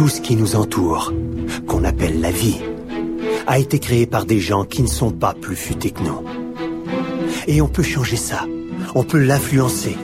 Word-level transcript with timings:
Tout 0.00 0.08
ce 0.08 0.22
qui 0.22 0.34
nous 0.34 0.56
entoure, 0.56 1.12
qu'on 1.66 1.84
appelle 1.84 2.22
la 2.22 2.30
vie, 2.30 2.62
a 3.46 3.58
été 3.58 3.78
créé 3.78 4.06
par 4.06 4.24
des 4.24 4.40
gens 4.40 4.64
qui 4.64 4.80
ne 4.80 4.88
sont 4.88 5.10
pas 5.10 5.34
plus 5.34 5.56
futés 5.56 5.90
que 5.90 6.02
nous. 6.02 6.24
Et 7.46 7.60
on 7.60 7.68
peut 7.68 7.82
changer 7.82 8.16
ça. 8.16 8.46
On 8.94 9.04
peut 9.04 9.18
l'influencer. 9.18 9.98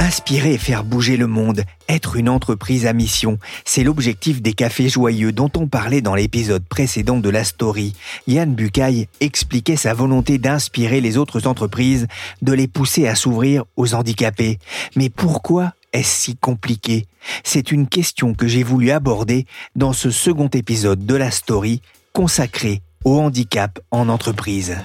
Inspirer 0.00 0.54
et 0.54 0.58
faire 0.58 0.82
bouger 0.82 1.16
le 1.16 1.28
monde, 1.28 1.62
être 1.88 2.16
une 2.16 2.28
entreprise 2.28 2.84
à 2.84 2.92
mission, 2.92 3.38
c'est 3.64 3.84
l'objectif 3.84 4.42
des 4.42 4.54
cafés 4.54 4.88
joyeux 4.88 5.30
dont 5.30 5.52
on 5.56 5.68
parlait 5.68 6.00
dans 6.00 6.16
l'épisode 6.16 6.64
précédent 6.64 7.18
de 7.18 7.30
la 7.30 7.44
story. 7.44 7.94
Yann 8.26 8.56
Bucaille 8.56 9.06
expliquait 9.20 9.76
sa 9.76 9.94
volonté 9.94 10.38
d'inspirer 10.38 11.00
les 11.00 11.16
autres 11.16 11.46
entreprises, 11.46 12.08
de 12.42 12.52
les 12.52 12.66
pousser 12.66 13.06
à 13.06 13.14
s'ouvrir 13.14 13.62
aux 13.76 13.94
handicapés. 13.94 14.58
Mais 14.96 15.10
pourquoi 15.10 15.74
est-ce 15.92 16.22
si 16.22 16.36
compliqué? 16.36 17.06
C'est 17.44 17.72
une 17.72 17.88
question 17.88 18.34
que 18.34 18.46
j'ai 18.46 18.62
voulu 18.62 18.90
aborder 18.90 19.46
dans 19.76 19.92
ce 19.92 20.10
second 20.10 20.48
épisode 20.48 21.04
de 21.04 21.14
la 21.14 21.30
story 21.30 21.82
consacré 22.12 22.82
au 23.04 23.18
handicap 23.18 23.78
en 23.90 24.08
entreprise. 24.08 24.76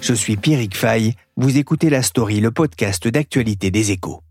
Je 0.00 0.12
suis 0.12 0.36
Pierrick 0.36 0.76
Fay, 0.76 1.14
vous 1.36 1.56
écoutez 1.56 1.88
La 1.88 2.02
Story, 2.02 2.40
le 2.40 2.50
podcast 2.50 3.08
d'actualité 3.08 3.70
des 3.70 3.90
échos. 3.90 4.22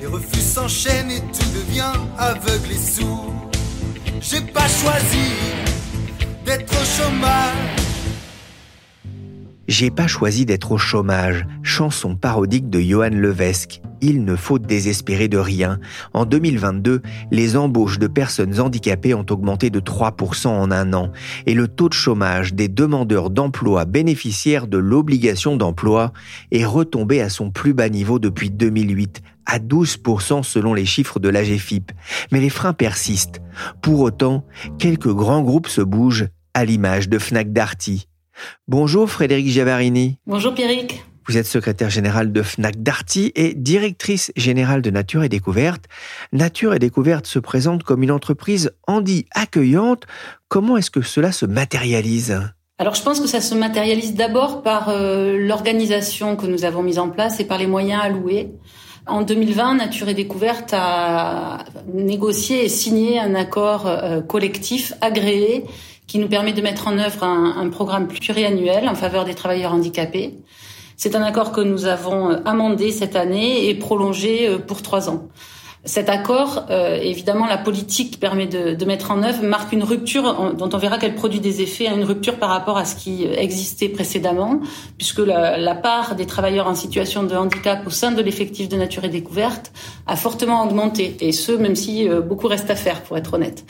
Les 0.00 0.06
refus 0.06 0.40
s'enchaînent 0.40 1.10
et 1.10 1.20
tout 1.20 1.41
devient 1.72 1.92
aveugle 2.18 2.72
et 2.72 2.76
sourd. 2.76 3.32
J'ai 4.20 4.40
pas 4.40 4.68
choisi 4.68 5.32
d'être 6.44 6.70
au 6.70 6.84
chômage. 6.84 7.81
J'ai 9.68 9.92
pas 9.92 10.08
choisi 10.08 10.44
d'être 10.44 10.72
au 10.72 10.78
chômage, 10.78 11.46
chanson 11.62 12.16
parodique 12.16 12.68
de 12.68 12.80
Johan 12.80 13.10
Levesque. 13.12 13.80
Il 14.00 14.24
ne 14.24 14.34
faut 14.34 14.58
désespérer 14.58 15.28
de 15.28 15.38
rien. 15.38 15.78
En 16.12 16.24
2022, 16.24 17.00
les 17.30 17.56
embauches 17.56 18.00
de 18.00 18.08
personnes 18.08 18.58
handicapées 18.58 19.14
ont 19.14 19.24
augmenté 19.30 19.70
de 19.70 19.78
3% 19.78 20.48
en 20.48 20.72
un 20.72 20.92
an 20.92 21.12
et 21.46 21.54
le 21.54 21.68
taux 21.68 21.88
de 21.88 21.94
chômage 21.94 22.54
des 22.54 22.66
demandeurs 22.66 23.30
d'emploi 23.30 23.84
bénéficiaires 23.84 24.66
de 24.66 24.78
l'obligation 24.78 25.56
d'emploi 25.56 26.12
est 26.50 26.64
retombé 26.64 27.20
à 27.20 27.28
son 27.28 27.52
plus 27.52 27.72
bas 27.72 27.88
niveau 27.88 28.18
depuis 28.18 28.50
2008, 28.50 29.22
à 29.46 29.60
12% 29.60 30.42
selon 30.42 30.74
les 30.74 30.86
chiffres 30.86 31.20
de 31.20 31.28
l'AGFIP. 31.28 31.92
Mais 32.32 32.40
les 32.40 32.50
freins 32.50 32.72
persistent. 32.72 33.40
Pour 33.80 34.00
autant, 34.00 34.44
quelques 34.80 35.12
grands 35.12 35.42
groupes 35.42 35.68
se 35.68 35.82
bougent, 35.82 36.26
à 36.54 36.64
l'image 36.64 37.08
de 37.08 37.18
Fnac 37.18 37.52
Darty. 37.52 38.08
Bonjour 38.68 39.10
Frédéric 39.10 39.48
Giavarini. 39.48 40.18
Bonjour 40.26 40.54
Pierrick. 40.54 41.04
Vous 41.28 41.36
êtes 41.36 41.46
secrétaire 41.46 41.90
générale 41.90 42.32
de 42.32 42.42
Fnac 42.42 42.82
Darty 42.82 43.30
et 43.36 43.54
directrice 43.54 44.32
générale 44.36 44.82
de 44.82 44.90
Nature 44.90 45.22
et 45.22 45.28
Découverte. 45.28 45.84
Nature 46.32 46.74
et 46.74 46.80
Découverte 46.80 47.26
se 47.26 47.38
présente 47.38 47.84
comme 47.84 48.02
une 48.02 48.10
entreprise 48.10 48.72
handi 48.88 49.26
accueillante. 49.32 50.04
Comment 50.48 50.76
est-ce 50.76 50.90
que 50.90 51.02
cela 51.02 51.30
se 51.30 51.46
matérialise? 51.46 52.40
Alors 52.78 52.96
je 52.96 53.02
pense 53.02 53.20
que 53.20 53.28
ça 53.28 53.40
se 53.40 53.54
matérialise 53.54 54.14
d'abord 54.14 54.62
par 54.62 54.88
euh, 54.88 55.38
l'organisation 55.38 56.34
que 56.34 56.46
nous 56.46 56.64
avons 56.64 56.82
mise 56.82 56.98
en 56.98 57.08
place 57.08 57.38
et 57.38 57.44
par 57.44 57.58
les 57.58 57.68
moyens 57.68 58.02
alloués. 58.02 58.54
En 59.08 59.22
2020, 59.22 59.74
Nature 59.74 60.08
et 60.10 60.14
Découverte 60.14 60.72
a 60.74 61.64
négocié 61.92 62.64
et 62.64 62.68
signé 62.68 63.18
un 63.18 63.34
accord 63.34 63.88
euh, 63.88 64.20
collectif 64.20 64.92
agréé 65.00 65.64
qui 66.06 66.18
nous 66.18 66.28
permet 66.28 66.52
de 66.52 66.62
mettre 66.62 66.86
en 66.86 66.96
œuvre 66.98 67.24
un, 67.24 67.68
programme 67.68 68.06
pluriannuel 68.06 68.88
en 68.88 68.94
faveur 68.94 69.24
des 69.24 69.34
travailleurs 69.34 69.72
handicapés. 69.72 70.34
C'est 70.96 71.16
un 71.16 71.22
accord 71.22 71.50
que 71.50 71.60
nous 71.60 71.86
avons 71.86 72.30
euh, 72.30 72.36
amendé 72.44 72.92
cette 72.92 73.16
année 73.16 73.68
et 73.68 73.74
prolongé 73.74 74.48
euh, 74.48 74.58
pour 74.58 74.82
trois 74.82 75.10
ans. 75.10 75.26
Cet 75.84 76.08
accord, 76.08 76.66
euh, 76.70 76.96
évidemment, 77.02 77.46
la 77.46 77.58
politique 77.58 78.20
permet 78.20 78.46
de, 78.46 78.84
mettre 78.84 79.10
en 79.10 79.24
œuvre 79.24 79.42
marque 79.42 79.72
une 79.72 79.82
rupture 79.82 80.54
dont 80.56 80.70
on 80.72 80.78
verra 80.78 80.96
qu'elle 80.96 81.16
produit 81.16 81.40
des 81.40 81.60
effets, 81.60 81.86
une 81.86 82.04
rupture 82.04 82.36
par 82.36 82.50
rapport 82.50 82.78
à 82.78 82.84
ce 82.84 82.94
qui 82.94 83.24
existait 83.24 83.88
précédemment, 83.88 84.60
puisque 84.96 85.18
la, 85.18 85.74
part 85.74 86.14
des 86.14 86.26
travailleurs 86.26 86.68
en 86.68 86.76
situation 86.76 87.24
de 87.24 87.34
handicap 87.34 87.84
au 87.84 87.90
sein 87.90 88.12
de 88.12 88.22
l'effectif 88.22 88.68
de 88.68 88.76
Nature 88.76 89.04
et 89.04 89.08
Découverte 89.08 89.72
a 90.06 90.14
fortement 90.14 90.62
augmenté, 90.62 91.16
et 91.20 91.32
ce, 91.32 91.50
même 91.50 91.74
si 91.74 92.08
beaucoup 92.08 92.46
reste 92.46 92.70
à 92.70 92.76
faire, 92.76 93.02
pour 93.02 93.16
être 93.16 93.34
honnête. 93.34 93.64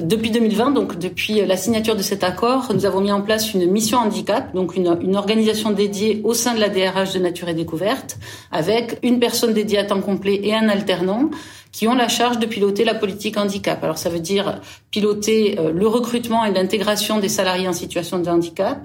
Depuis 0.00 0.32
2020, 0.32 0.72
donc 0.72 0.98
depuis 0.98 1.46
la 1.46 1.56
signature 1.56 1.94
de 1.94 2.02
cet 2.02 2.24
accord, 2.24 2.72
nous 2.74 2.84
avons 2.84 3.00
mis 3.00 3.12
en 3.12 3.20
place 3.20 3.54
une 3.54 3.70
mission 3.70 3.98
handicap, 3.98 4.52
donc 4.52 4.74
une, 4.74 4.98
une, 5.00 5.14
organisation 5.14 5.70
dédiée 5.70 6.20
au 6.24 6.34
sein 6.34 6.52
de 6.52 6.58
la 6.58 6.68
DRH 6.68 7.12
de 7.12 7.20
Nature 7.20 7.48
et 7.48 7.54
Découverte, 7.54 8.18
avec 8.50 8.98
une 9.04 9.20
personne 9.20 9.52
dédiée 9.52 9.78
à 9.78 9.84
temps 9.84 10.00
complet 10.00 10.40
et 10.42 10.52
un 10.52 10.68
alternant 10.68 11.30
qui 11.74 11.88
ont 11.88 11.94
la 11.96 12.06
charge 12.06 12.38
de 12.38 12.46
piloter 12.46 12.84
la 12.84 12.94
politique 12.94 13.36
handicap. 13.36 13.82
Alors 13.82 13.98
ça 13.98 14.08
veut 14.08 14.20
dire 14.20 14.60
piloter 14.92 15.58
euh, 15.58 15.72
le 15.72 15.88
recrutement 15.88 16.44
et 16.44 16.52
l'intégration 16.52 17.18
des 17.18 17.28
salariés 17.28 17.66
en 17.66 17.72
situation 17.72 18.20
de 18.20 18.30
handicap. 18.30 18.78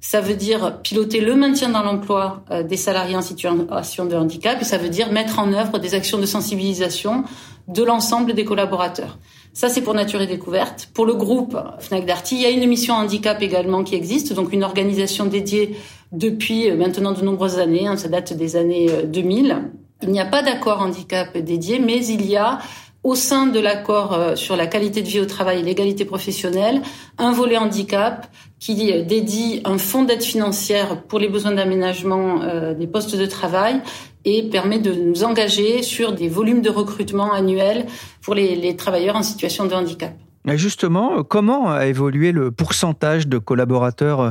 Ça 0.00 0.20
veut 0.20 0.36
dire 0.36 0.78
piloter 0.80 1.20
le 1.20 1.34
maintien 1.34 1.68
dans 1.68 1.82
l'emploi 1.82 2.44
euh, 2.52 2.62
des 2.62 2.76
salariés 2.76 3.16
en 3.16 3.22
situation 3.22 4.04
de 4.04 4.14
handicap 4.14 4.56
et 4.62 4.64
ça 4.64 4.78
veut 4.78 4.88
dire 4.88 5.10
mettre 5.10 5.40
en 5.40 5.52
œuvre 5.52 5.80
des 5.80 5.96
actions 5.96 6.18
de 6.18 6.26
sensibilisation 6.26 7.24
de 7.66 7.82
l'ensemble 7.82 8.34
des 8.34 8.44
collaborateurs. 8.44 9.18
Ça, 9.52 9.68
c'est 9.68 9.80
pour 9.80 9.94
Nature 9.94 10.20
et 10.20 10.28
Découverte. 10.28 10.90
Pour 10.94 11.06
le 11.06 11.14
groupe 11.14 11.58
Fnac 11.80 12.06
Darty, 12.06 12.36
il 12.36 12.42
y 12.42 12.46
a 12.46 12.50
une 12.50 12.62
émission 12.62 12.94
handicap 12.94 13.42
également 13.42 13.82
qui 13.82 13.96
existe, 13.96 14.32
donc 14.32 14.52
une 14.52 14.62
organisation 14.62 15.26
dédiée 15.26 15.76
depuis 16.12 16.70
euh, 16.70 16.76
maintenant 16.76 17.10
de 17.10 17.20
nombreuses 17.20 17.58
années, 17.58 17.88
hein, 17.88 17.96
ça 17.96 18.06
date 18.06 18.32
des 18.32 18.54
années 18.54 18.88
2000. 19.06 19.72
Euh, 20.02 20.06
il 20.06 20.10
n'y 20.10 20.20
a 20.20 20.26
pas 20.26 20.42
d'accord 20.42 20.80
handicap 20.80 21.36
dédié, 21.36 21.78
mais 21.78 22.04
il 22.06 22.26
y 22.26 22.36
a 22.36 22.58
au 23.04 23.14
sein 23.14 23.46
de 23.46 23.60
l'accord 23.60 24.12
euh, 24.12 24.36
sur 24.36 24.56
la 24.56 24.66
qualité 24.66 25.02
de 25.02 25.08
vie 25.08 25.20
au 25.20 25.26
travail 25.26 25.60
et 25.60 25.62
l'égalité 25.62 26.04
professionnelle, 26.04 26.82
un 27.16 27.32
volet 27.32 27.56
handicap 27.56 28.26
qui 28.58 28.74
dédie 29.04 29.60
un 29.64 29.78
fonds 29.78 30.02
d'aide 30.02 30.22
financière 30.22 31.02
pour 31.02 31.20
les 31.20 31.28
besoins 31.28 31.52
d'aménagement 31.52 32.40
des 32.74 32.88
postes 32.88 33.14
de 33.14 33.24
travail 33.24 33.80
et 34.24 34.42
permet 34.42 34.80
de 34.80 34.92
nous 34.92 35.22
engager 35.22 35.82
sur 35.82 36.12
des 36.12 36.28
volumes 36.28 36.60
de 36.60 36.68
recrutement 36.68 37.32
annuels 37.32 37.86
pour 38.20 38.34
les, 38.34 38.56
les 38.56 38.74
travailleurs 38.74 39.14
en 39.14 39.22
situation 39.22 39.66
de 39.66 39.74
handicap. 39.74 40.12
Justement, 40.56 41.22
comment 41.22 41.70
a 41.70 41.86
évolué 41.86 42.32
le 42.32 42.50
pourcentage 42.50 43.28
de 43.28 43.38
collaborateurs 43.38 44.20
euh, 44.20 44.30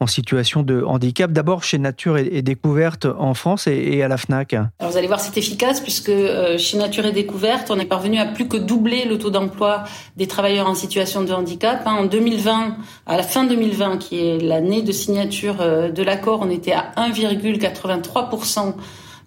en 0.00 0.06
situation 0.06 0.62
de 0.62 0.82
handicap, 0.82 1.32
d'abord 1.32 1.62
chez 1.62 1.78
Nature 1.78 2.18
et 2.18 2.42
Découverte 2.42 3.06
en 3.06 3.34
France 3.34 3.66
et 3.66 4.02
à 4.02 4.08
la 4.08 4.16
FNAC? 4.16 4.54
Alors 4.54 4.70
Vous 4.90 4.96
allez 4.96 5.06
voir, 5.06 5.20
c'est 5.20 5.36
efficace 5.36 5.80
puisque 5.80 6.08
euh, 6.08 6.58
chez 6.58 6.78
Nature 6.78 7.06
et 7.06 7.12
Découverte, 7.12 7.70
on 7.70 7.78
est 7.78 7.86
parvenu 7.86 8.18
à 8.18 8.26
plus 8.26 8.48
que 8.48 8.56
doubler 8.56 9.04
le 9.04 9.18
taux 9.18 9.30
d'emploi 9.30 9.84
des 10.16 10.26
travailleurs 10.26 10.68
en 10.68 10.74
situation 10.74 11.22
de 11.22 11.32
handicap. 11.32 11.82
Hein. 11.86 11.96
En 12.00 12.04
2020, 12.04 12.76
à 13.06 13.16
la 13.16 13.22
fin 13.22 13.44
2020, 13.44 13.98
qui 13.98 14.20
est 14.20 14.38
l'année 14.38 14.82
de 14.82 14.92
signature 14.92 15.56
euh, 15.60 15.90
de 15.90 16.02
l'accord, 16.02 16.40
on 16.42 16.50
était 16.50 16.72
à 16.72 16.92
1,83% 16.96 18.74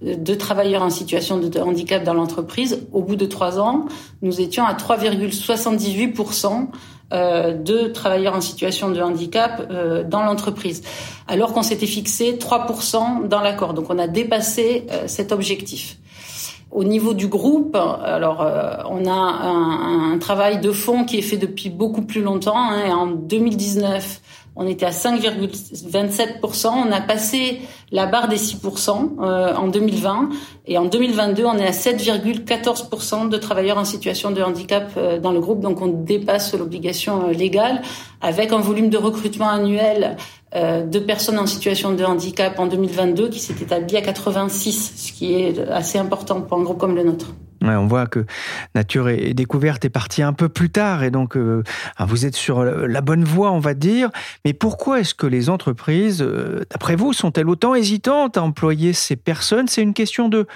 de 0.02 0.34
travailleurs 0.34 0.82
en 0.82 0.90
situation 0.90 1.38
de 1.38 1.60
handicap 1.60 2.04
dans 2.04 2.14
l'entreprise. 2.14 2.88
Au 2.92 3.02
bout 3.02 3.16
de 3.16 3.26
trois 3.26 3.60
ans, 3.60 3.86
nous 4.22 4.42
étions 4.42 4.66
à 4.66 4.74
3,78% 4.74 6.68
euh, 7.14 7.54
de 7.54 7.88
travailleurs 7.88 8.36
en 8.36 8.42
situation 8.42 8.90
de 8.90 9.02
handicap 9.02 9.68
euh, 9.70 10.02
dans 10.04 10.24
l'entreprise, 10.24 10.82
alors 11.28 11.52
qu'on 11.52 11.62
s'était 11.62 11.86
fixé 11.86 12.38
3% 12.38 13.28
dans 13.28 13.42
l'accord. 13.42 13.74
Donc 13.74 13.90
on 13.90 14.00
a 14.00 14.08
dépassé 14.08 14.86
euh, 14.90 15.04
cet 15.08 15.34
objectif. 15.34 15.98
Au 16.72 16.86
niveau 16.86 17.14
du 17.14 17.28
groupe, 17.28 17.76
alors 17.76 18.48
on 18.90 19.06
a 19.06 19.12
un, 19.12 20.18
travail 20.20 20.62
de 20.62 20.72
fond 20.72 21.04
qui 21.04 21.18
est 21.18 21.22
fait 21.22 21.36
depuis 21.36 21.70
beaucoup 21.70 22.04
plus 22.04 22.22
longtemps. 22.22 22.56
Hein, 22.56 22.96
en 22.96 23.08
2019, 23.08 24.22
on 24.56 24.68
était 24.68 24.86
à 24.86 24.92
5,27%. 24.92 26.68
On 26.68 26.92
a 26.92 27.02
passé 27.02 27.62
la 27.92 28.06
barre 28.06 28.28
des 28.28 28.38
6% 28.38 29.22
euh, 29.22 29.56
en 29.56 29.68
2020. 29.68 30.30
Et 30.68 30.78
en 30.78 30.86
2022, 30.86 31.46
on 31.46 31.58
est 31.58 31.66
à 31.66 31.72
7,14% 31.72 33.30
de 33.30 33.38
travailleurs 33.38 33.78
en 33.78 33.86
situation 33.86 34.32
de 34.32 34.42
handicap 34.42 34.92
euh, 34.98 35.20
dans 35.20 35.32
le 35.32 35.40
groupe. 35.40 35.62
Donc 35.62 35.82
on 35.82 35.88
dépasse 35.88 36.54
l'obligation 36.54 37.30
euh, 37.30 37.32
légale 37.32 37.82
avec 38.22 38.52
un 38.52 38.60
volume 38.60 38.90
de 38.90 38.98
recrutement 38.98 39.50
annuel 39.50 40.18
de 40.54 41.00
personnes 41.00 41.40
en 41.40 41.48
situation 41.48 41.94
de 41.94 42.04
handicap 42.04 42.60
en 42.60 42.68
2022 42.68 43.30
qui 43.30 43.40
s'est 43.40 43.56
établi 43.62 43.96
à 43.96 44.02
86, 44.02 44.94
ce 44.98 45.14
qui 45.14 45.34
est 45.34 45.58
assez 45.70 45.98
important 45.98 46.42
pour 46.42 46.58
un 46.58 46.64
groupe 46.64 46.78
comme 46.78 46.94
le 46.94 47.04
nôtre 47.04 47.28
on 47.62 47.88
voit 47.88 48.08
que 48.08 48.26
Nature 48.76 49.10
et 49.10 49.34
Découverte 49.34 49.86
est 49.86 49.90
partie 49.90 50.22
un 50.22 50.34
peu 50.34 50.50
plus 50.50 50.70
tard. 50.70 51.04
Et 51.04 51.12
donc 51.12 51.36
euh, 51.38 51.64
ah, 51.98 52.06
vous 52.06 52.26
êtes 52.26 52.36
sur 52.36 52.64
la 52.64 53.02
bonne 53.02 53.24
voie, 53.24 53.52
on 53.52 53.60
va 53.60 53.74
dire. 53.74 54.10
Mais 54.46 54.54
pourquoi 54.54 55.00
est-ce 55.00 55.14
que 55.14 55.28
les 55.28 55.50
entreprises, 55.50 56.22
euh, 56.22 56.64
d'après 56.70 56.96
vous, 56.96 57.14
sont-elles 57.14 57.50
autant 57.50 57.76
hésitantes 57.76 58.38
à 58.38 58.44
employer 58.44 58.94
ces 58.94 59.16
personnes? 59.16 59.68
C'est 59.68 59.82
une 59.82 59.94
question 59.94 60.30
de, 60.30 60.48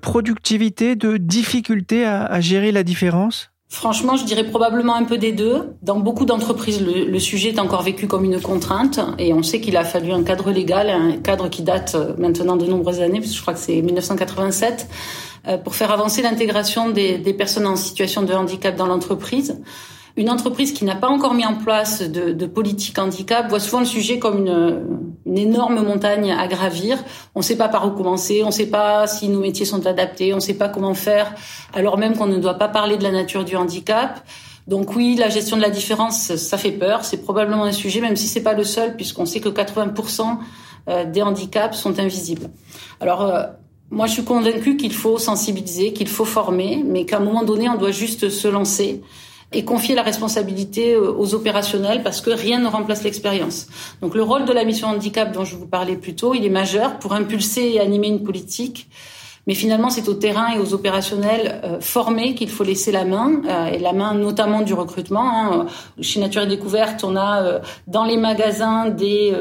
productivité, 0.00 0.96
de 0.96 1.16
difficulté 1.16 2.04
à, 2.04 2.40
gérer 2.40 2.72
la 2.72 2.82
différence? 2.82 3.50
Franchement, 3.70 4.16
je 4.16 4.24
dirais 4.24 4.44
probablement 4.44 4.94
un 4.94 5.04
peu 5.04 5.18
des 5.18 5.32
deux. 5.32 5.76
Dans 5.82 6.00
beaucoup 6.00 6.24
d'entreprises, 6.24 6.80
le, 6.80 7.18
sujet 7.18 7.50
est 7.50 7.58
encore 7.58 7.82
vécu 7.82 8.06
comme 8.06 8.24
une 8.24 8.40
contrainte 8.40 8.98
et 9.18 9.34
on 9.34 9.42
sait 9.42 9.60
qu'il 9.60 9.76
a 9.76 9.84
fallu 9.84 10.10
un 10.10 10.22
cadre 10.22 10.50
légal, 10.50 10.88
un 10.88 11.18
cadre 11.18 11.50
qui 11.50 11.62
date 11.62 11.94
euh, 11.94 12.14
maintenant 12.16 12.56
de 12.56 12.64
nombreuses 12.64 13.00
années, 13.00 13.20
je 13.22 13.40
crois 13.40 13.52
que 13.52 13.60
c'est 13.60 13.82
1987 13.82 14.88
euh, 15.46 15.58
pour 15.58 15.74
faire 15.74 15.90
avancer 15.90 16.22
l'intégration 16.22 16.88
des, 16.88 17.18
personnes 17.34 17.66
en 17.66 17.76
situation 17.76 18.22
de 18.22 18.32
handicap 18.32 18.74
dans 18.74 18.86
l'entreprise. 18.86 19.60
Une 20.16 20.30
entreprise 20.30 20.72
qui 20.72 20.84
n'a 20.84 20.96
pas 20.96 21.08
encore 21.08 21.34
mis 21.34 21.44
en 21.44 21.54
place 21.54 22.02
de, 22.02 22.32
de, 22.32 22.46
politique 22.46 22.98
handicap 22.98 23.48
voit 23.48 23.60
souvent 23.60 23.80
le 23.80 23.86
sujet 23.86 24.18
comme 24.18 24.46
une, 24.46 24.82
une 25.26 25.38
énorme 25.38 25.82
montagne 25.84 26.32
à 26.32 26.46
gravir. 26.48 26.98
On 27.34 27.40
ne 27.40 27.44
sait 27.44 27.56
pas 27.56 27.68
par 27.68 27.86
où 27.86 27.90
commencer, 27.90 28.42
on 28.42 28.46
ne 28.46 28.52
sait 28.52 28.66
pas 28.66 29.06
si 29.06 29.28
nos 29.28 29.40
métiers 29.40 29.66
sont 29.66 29.86
adaptés, 29.86 30.32
on 30.32 30.36
ne 30.36 30.40
sait 30.40 30.54
pas 30.54 30.68
comment 30.68 30.94
faire, 30.94 31.34
alors 31.74 31.98
même 31.98 32.16
qu'on 32.16 32.26
ne 32.26 32.38
doit 32.38 32.54
pas 32.54 32.68
parler 32.68 32.96
de 32.96 33.02
la 33.02 33.12
nature 33.12 33.44
du 33.44 33.54
handicap. 33.54 34.24
Donc 34.66 34.94
oui, 34.96 35.16
la 35.16 35.28
gestion 35.28 35.56
de 35.56 35.62
la 35.62 35.70
différence, 35.70 36.34
ça 36.34 36.58
fait 36.58 36.72
peur. 36.72 37.04
C'est 37.04 37.22
probablement 37.22 37.64
un 37.64 37.72
sujet, 37.72 38.00
même 38.00 38.16
si 38.16 38.26
c'est 38.26 38.42
pas 38.42 38.52
le 38.52 38.64
seul, 38.64 38.96
puisqu'on 38.96 39.24
sait 39.24 39.40
que 39.40 39.48
80% 39.48 40.36
euh, 40.88 41.04
des 41.04 41.22
handicaps 41.22 41.76
sont 41.76 41.98
invisibles. 41.98 42.50
Alors 43.00 43.22
euh, 43.22 43.44
moi, 43.90 44.06
je 44.06 44.12
suis 44.12 44.24
convaincue 44.24 44.76
qu'il 44.76 44.92
faut 44.92 45.16
sensibiliser, 45.16 45.94
qu'il 45.94 46.08
faut 46.08 46.26
former, 46.26 46.82
mais 46.84 47.06
qu'à 47.06 47.16
un 47.16 47.20
moment 47.20 47.44
donné, 47.44 47.68
on 47.70 47.76
doit 47.76 47.90
juste 47.90 48.28
se 48.28 48.48
lancer 48.48 49.02
et 49.52 49.64
confier 49.64 49.94
la 49.94 50.02
responsabilité 50.02 50.94
euh, 50.94 51.12
aux 51.12 51.34
opérationnels 51.34 52.02
parce 52.02 52.20
que 52.20 52.30
rien 52.30 52.60
ne 52.60 52.68
remplace 52.68 53.02
l'expérience. 53.02 53.66
Donc 54.02 54.14
le 54.14 54.22
rôle 54.22 54.44
de 54.44 54.52
la 54.52 54.64
mission 54.64 54.88
handicap 54.88 55.32
dont 55.32 55.44
je 55.44 55.56
vous 55.56 55.66
parlais 55.66 55.96
plus 55.96 56.14
tôt, 56.14 56.34
il 56.34 56.44
est 56.44 56.50
majeur 56.50 56.98
pour 56.98 57.14
impulser 57.14 57.72
et 57.74 57.80
animer 57.80 58.08
une 58.08 58.22
politique 58.22 58.88
mais 59.46 59.54
finalement, 59.54 59.88
c'est 59.88 60.10
au 60.10 60.12
terrain 60.12 60.54
et 60.54 60.58
aux 60.58 60.74
opérationnels 60.74 61.62
euh, 61.64 61.80
formés 61.80 62.34
qu'il 62.34 62.50
faut 62.50 62.64
laisser 62.64 62.92
la 62.92 63.06
main, 63.06 63.40
euh, 63.48 63.68
et 63.68 63.78
la 63.78 63.94
main 63.94 64.12
notamment 64.12 64.60
du 64.60 64.74
recrutement. 64.74 65.24
Hein. 65.24 65.66
Chez 66.02 66.20
Nature 66.20 66.42
et 66.42 66.46
Découverte, 66.46 67.02
on 67.02 67.16
a 67.16 67.62
dans 67.86 68.04
les 68.04 68.18
magasins 68.18 68.90
des 68.90 69.32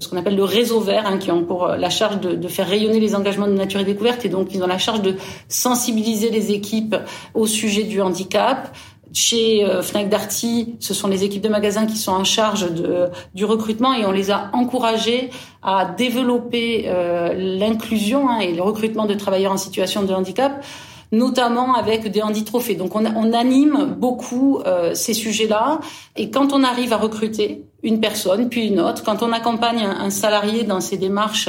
ce 0.00 0.08
qu'on 0.08 0.16
appelle 0.16 0.34
le 0.34 0.42
réseau 0.42 0.80
vert, 0.80 1.06
hein, 1.06 1.18
qui 1.18 1.30
ont 1.30 1.44
pour 1.44 1.68
la 1.68 1.90
charge 1.90 2.18
de, 2.18 2.48
faire 2.48 2.66
rayonner 2.66 2.98
les 2.98 3.14
engagements 3.14 3.46
de 3.46 3.52
Nature 3.52 3.78
et 3.78 3.84
Découverte, 3.84 4.24
et 4.24 4.28
donc 4.28 4.48
ils 4.52 4.64
ont 4.64 4.66
la 4.66 4.78
charge 4.78 5.00
de 5.00 5.14
sensibiliser 5.48 6.30
les 6.30 6.50
équipes 6.50 6.96
au 7.34 7.46
sujet 7.46 7.84
du 7.84 8.02
handicap, 8.02 8.74
chez 9.12 9.64
euh, 9.64 9.82
Fnac 9.82 10.08
Darty, 10.08 10.76
ce 10.78 10.94
sont 10.94 11.08
les 11.08 11.24
équipes 11.24 11.42
de 11.42 11.48
magasins 11.48 11.86
qui 11.86 11.96
sont 11.96 12.12
en 12.12 12.24
charge 12.24 12.72
de, 12.72 13.08
du 13.34 13.44
recrutement 13.44 13.92
et 13.92 14.04
on 14.04 14.12
les 14.12 14.30
a 14.30 14.50
encouragés 14.52 15.30
à 15.62 15.84
développer 15.84 16.84
euh, 16.86 17.34
l'inclusion 17.34 18.28
hein, 18.28 18.40
et 18.40 18.52
le 18.52 18.62
recrutement 18.62 19.06
de 19.06 19.14
travailleurs 19.14 19.52
en 19.52 19.56
situation 19.56 20.02
de 20.02 20.12
handicap 20.12 20.64
notamment 21.12 21.74
avec 21.74 22.06
des 22.08 22.22
handitrophées. 22.22 22.76
Donc 22.76 22.94
on, 22.94 23.04
on 23.04 23.32
anime 23.32 23.96
beaucoup 23.98 24.60
euh, 24.64 24.94
ces 24.94 25.12
sujets-là 25.12 25.80
et 26.14 26.30
quand 26.30 26.52
on 26.52 26.62
arrive 26.62 26.92
à 26.92 26.98
recruter 26.98 27.64
une 27.82 27.98
personne 27.98 28.48
puis 28.48 28.68
une 28.68 28.78
autre, 28.78 29.02
quand 29.02 29.22
on 29.22 29.32
accompagne 29.32 29.82
un, 29.82 30.10
salarié 30.10 30.62
dans 30.62 30.80
ses 30.80 30.98
démarches 30.98 31.48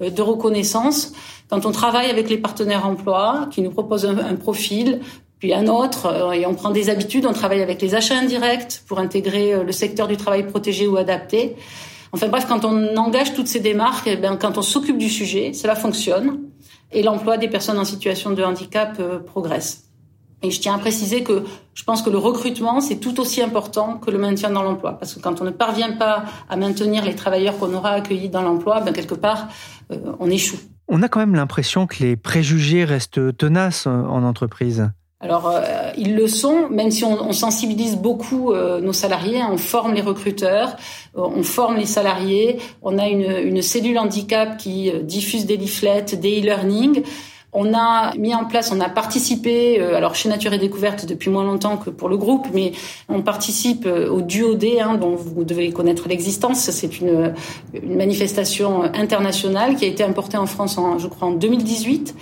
de 0.00 0.22
reconnaissance, 0.22 1.12
quand 1.50 1.66
on 1.66 1.72
travaille 1.72 2.08
avec 2.08 2.30
les 2.30 2.38
partenaires 2.38 2.86
emploi 2.86 3.48
qui 3.50 3.60
nous 3.60 3.70
proposent 3.70 4.06
un, 4.06 4.16
un 4.16 4.36
profil, 4.36 5.00
puis 5.42 5.52
un 5.52 5.66
autre, 5.66 6.06
euh, 6.06 6.30
et 6.30 6.46
on 6.46 6.54
prend 6.54 6.70
des 6.70 6.88
habitudes, 6.88 7.26
on 7.26 7.32
travaille 7.32 7.62
avec 7.62 7.82
les 7.82 7.96
achats 7.96 8.16
indirects 8.16 8.82
pour 8.86 9.00
intégrer 9.00 9.54
euh, 9.54 9.64
le 9.64 9.72
secteur 9.72 10.06
du 10.06 10.16
travail 10.16 10.46
protégé 10.46 10.86
ou 10.86 10.96
adapté. 10.96 11.56
Enfin 12.12 12.28
bref, 12.28 12.46
quand 12.48 12.64
on 12.64 12.96
engage 12.96 13.34
toutes 13.34 13.48
ces 13.48 13.58
démarches, 13.58 14.02
eh 14.06 14.14
bien, 14.14 14.36
quand 14.36 14.56
on 14.56 14.62
s'occupe 14.62 14.98
du 14.98 15.08
sujet, 15.08 15.52
cela 15.52 15.74
fonctionne 15.74 16.38
et 16.92 17.02
l'emploi 17.02 17.38
des 17.38 17.48
personnes 17.48 17.80
en 17.80 17.84
situation 17.84 18.30
de 18.30 18.40
handicap 18.44 18.98
euh, 19.00 19.18
progresse. 19.18 19.88
Et 20.44 20.52
je 20.52 20.60
tiens 20.60 20.76
à 20.76 20.78
préciser 20.78 21.24
que 21.24 21.42
je 21.74 21.82
pense 21.82 22.02
que 22.02 22.10
le 22.10 22.18
recrutement, 22.18 22.80
c'est 22.80 22.98
tout 22.98 23.18
aussi 23.18 23.42
important 23.42 23.98
que 23.98 24.12
le 24.12 24.18
maintien 24.18 24.50
dans 24.50 24.62
l'emploi. 24.62 24.92
Parce 24.92 25.14
que 25.14 25.18
quand 25.18 25.40
on 25.40 25.44
ne 25.44 25.50
parvient 25.50 25.96
pas 25.96 26.22
à 26.48 26.56
maintenir 26.56 27.04
les 27.04 27.16
travailleurs 27.16 27.58
qu'on 27.58 27.74
aura 27.74 27.90
accueillis 27.90 28.28
dans 28.28 28.42
l'emploi, 28.42 28.80
ben 28.80 28.92
quelque 28.92 29.14
part, 29.16 29.48
on 30.20 30.30
échoue. 30.30 30.58
On 30.86 31.02
a 31.02 31.08
quand 31.08 31.20
même 31.20 31.34
l'impression 31.34 31.86
que 31.86 31.96
les 32.00 32.16
préjugés 32.16 32.84
restent 32.84 33.36
tenaces 33.36 33.86
en 33.86 34.24
entreprise. 34.24 34.90
Alors, 35.22 35.48
euh, 35.48 35.92
ils 35.96 36.16
le 36.16 36.26
sont, 36.26 36.68
même 36.68 36.90
si 36.90 37.04
on, 37.04 37.32
sensibilise 37.32 37.96
beaucoup 37.96 38.52
euh, 38.52 38.80
nos 38.80 38.92
salariés, 38.92 39.40
hein, 39.40 39.50
on 39.52 39.56
forme 39.56 39.94
les 39.94 40.00
recruteurs, 40.00 40.76
euh, 41.16 41.20
on 41.20 41.44
forme 41.44 41.76
les 41.76 41.86
salariés, 41.86 42.58
on 42.82 42.98
a 42.98 43.06
une, 43.06 43.30
une 43.30 43.62
cellule 43.62 44.00
handicap 44.00 44.56
qui 44.56 44.90
diffuse 45.04 45.46
des 45.46 45.56
leaflets, 45.56 46.16
des 46.16 46.40
e-learning. 46.40 47.04
On 47.54 47.74
a 47.74 48.16
mis 48.16 48.34
en 48.34 48.46
place, 48.46 48.72
on 48.72 48.80
a 48.80 48.88
participé, 48.88 49.78
euh, 49.78 49.94
alors 49.94 50.14
chez 50.14 50.30
Nature 50.30 50.54
et 50.54 50.58
Découverte 50.58 51.04
depuis 51.04 51.28
moins 51.28 51.44
longtemps 51.44 51.76
que 51.76 51.90
pour 51.90 52.08
le 52.08 52.16
groupe, 52.16 52.46
mais 52.54 52.72
on 53.10 53.20
participe 53.20 53.84
euh, 53.84 54.08
au 54.08 54.22
Duo 54.22 54.56
hein, 54.80 54.94
dont 54.94 55.16
vous 55.16 55.44
devez 55.44 55.70
connaître 55.70 56.08
l'existence. 56.08 56.70
C'est 56.70 57.00
une, 57.00 57.34
manifestation 57.82 58.82
internationale 58.82 59.76
qui 59.76 59.84
a 59.84 59.88
été 59.88 60.02
importée 60.02 60.38
en 60.38 60.46
France, 60.46 60.78
en, 60.78 60.98
je 60.98 61.08
crois, 61.08 61.28
en 61.28 61.32
2018 61.32 62.14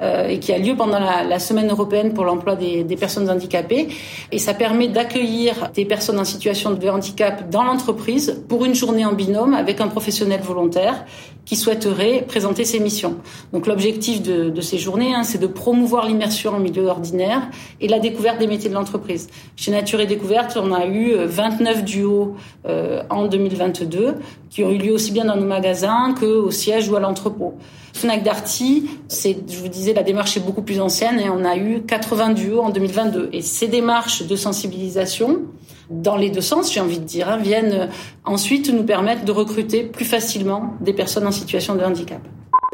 euh, 0.00 0.28
et 0.28 0.38
qui 0.38 0.52
a 0.52 0.58
lieu 0.58 0.74
pendant 0.74 0.98
la, 0.98 1.38
Semaine 1.38 1.70
européenne 1.70 2.14
pour 2.14 2.24
l'emploi 2.24 2.56
des, 2.56 2.84
personnes 2.96 3.28
handicapées. 3.28 3.88
Et 4.32 4.38
ça 4.38 4.54
permet 4.54 4.88
d'accueillir 4.88 5.70
des 5.74 5.84
personnes 5.84 6.18
en 6.18 6.24
situation 6.24 6.72
de 6.72 6.88
handicap 6.88 7.50
dans 7.50 7.62
l'entreprise 7.62 8.42
pour 8.48 8.64
une 8.64 8.74
journée 8.74 9.04
en 9.04 9.12
binôme 9.12 9.54
avec 9.54 9.80
un 9.80 9.88
professionnel 9.88 10.40
volontaire 10.40 11.04
qui 11.48 11.56
souhaiterait 11.56 12.26
présenter 12.28 12.66
ses 12.66 12.78
missions. 12.78 13.16
Donc 13.54 13.66
l'objectif 13.66 14.22
de, 14.22 14.60
ces 14.60 14.76
journées, 14.78 15.14
hein, 15.14 15.22
c'est 15.22 15.38
de 15.38 15.46
promouvoir 15.46 16.06
l'immersion 16.06 16.52
en 16.52 16.58
milieu 16.58 16.86
ordinaire 16.86 17.48
et 17.80 17.88
la 17.88 17.98
découverte 17.98 18.38
des 18.38 18.46
métiers 18.46 18.70
de 18.70 18.74
l'entreprise. 18.74 19.28
Chez 19.56 19.70
Nature 19.70 20.00
et 20.00 20.06
Découverte, 20.06 20.58
on 20.60 20.72
a 20.72 20.86
eu 20.86 21.14
29 21.14 21.78
euh, 21.78 21.82
duos 21.82 22.36
euh, 22.66 23.02
en 23.10 23.26
2022 23.26 24.16
qui 24.50 24.64
ont 24.64 24.70
eu 24.70 24.78
lieu 24.78 24.92
aussi 24.92 25.12
bien 25.12 25.24
dans 25.24 25.36
nos 25.36 25.46
magasins 25.46 26.14
qu'au 26.18 26.50
siège 26.50 26.88
ou 26.88 26.96
à 26.96 27.00
l'entrepôt. 27.00 27.54
Fnac 27.92 28.22
Darty, 28.22 28.88
c'est, 29.08 29.36
je 29.48 29.58
vous 29.58 29.68
disais, 29.68 29.92
la 29.92 30.02
démarche 30.02 30.36
est 30.36 30.40
beaucoup 30.40 30.62
plus 30.62 30.80
ancienne 30.80 31.18
et 31.18 31.28
on 31.28 31.44
a 31.44 31.56
eu 31.56 31.82
80 31.82 32.30
duos 32.30 32.60
en 32.60 32.70
2022. 32.70 33.30
Et 33.32 33.42
ces 33.42 33.66
démarches 33.66 34.26
de 34.26 34.36
sensibilisation, 34.36 35.42
dans 35.90 36.16
les 36.16 36.30
deux 36.30 36.40
sens, 36.40 36.72
j'ai 36.72 36.80
envie 36.80 36.98
de 36.98 37.04
dire, 37.04 37.28
hein, 37.28 37.38
viennent 37.38 37.88
ensuite 38.24 38.72
nous 38.72 38.84
permettre 38.84 39.24
de 39.24 39.32
recruter 39.32 39.84
plus 39.84 40.04
facilement 40.04 40.74
des 40.80 40.92
personnes 40.92 41.26
en 41.26 41.32
situation 41.32 41.74
de 41.74 41.82
handicap. 41.82 42.20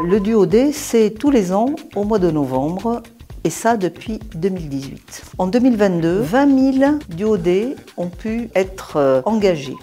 Le 0.03 0.19
duo 0.19 0.45
D, 0.45 0.73
c'est 0.73 1.11
tous 1.11 1.31
les 1.31 1.53
ans, 1.53 1.77
au 1.95 2.03
mois 2.03 2.19
de 2.19 2.29
novembre, 2.29 3.01
et 3.45 3.51
ça 3.51 3.77
depuis 3.77 4.19
2018. 4.35 5.23
En 5.39 5.47
2022, 5.47 6.19
20 6.19 6.73
000 6.79 6.99
duodés 7.11 7.77
ont 7.97 8.09
pu 8.09 8.49
être 8.57 8.97
euh, 8.97 9.23
engagés. 9.25 9.77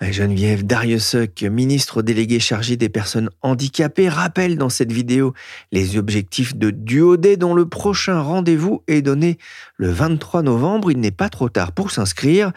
Geneviève 0.00 0.64
Dariussec, 0.64 1.42
ministre 1.42 2.02
déléguée 2.02 2.38
chargée 2.38 2.76
des 2.76 2.88
personnes 2.88 3.28
handicapées, 3.42 4.08
rappelle 4.08 4.56
dans 4.56 4.68
cette 4.68 4.92
vidéo 4.92 5.34
les 5.72 5.98
objectifs 5.98 6.54
de 6.54 6.70
Duodé 6.70 7.36
dont 7.36 7.54
le 7.54 7.68
prochain 7.68 8.20
rendez-vous 8.20 8.84
est 8.86 9.02
donné 9.02 9.36
le 9.76 9.90
23 9.90 10.42
novembre. 10.42 10.92
Il 10.92 11.00
n'est 11.00 11.10
pas 11.10 11.28
trop 11.28 11.48
tard 11.48 11.72
pour 11.72 11.90
s'inscrire. 11.90 12.52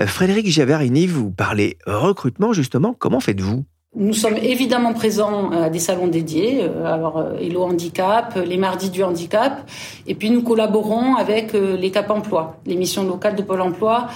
Euh, 0.00 0.06
Frédéric 0.06 0.50
Javarini, 0.50 1.06
vous 1.06 1.30
parlez 1.30 1.76
recrutement 1.84 2.54
justement. 2.54 2.94
Comment 2.94 3.20
faites-vous? 3.20 3.66
Nous 3.96 4.12
sommes 4.12 4.36
évidemment 4.36 4.92
présents 4.92 5.50
à 5.50 5.70
des 5.70 5.78
salons 5.78 6.08
dédiés, 6.08 6.62
euh, 6.62 6.92
alors 6.92 7.18
euh, 7.18 7.38
Hello 7.38 7.62
Handicap, 7.62 8.36
les 8.44 8.56
mardis 8.56 8.90
du 8.90 9.04
handicap, 9.04 9.70
et 10.06 10.16
puis 10.16 10.30
nous 10.30 10.42
collaborons 10.42 11.14
avec 11.14 11.54
euh, 11.54 11.76
les 11.76 11.92
Cap 11.92 12.10
Emploi, 12.10 12.58
les 12.66 12.74
missions 12.74 13.04
locales 13.04 13.36
de 13.36 13.42
Pôle 13.42 13.60
Emploi 13.60 14.08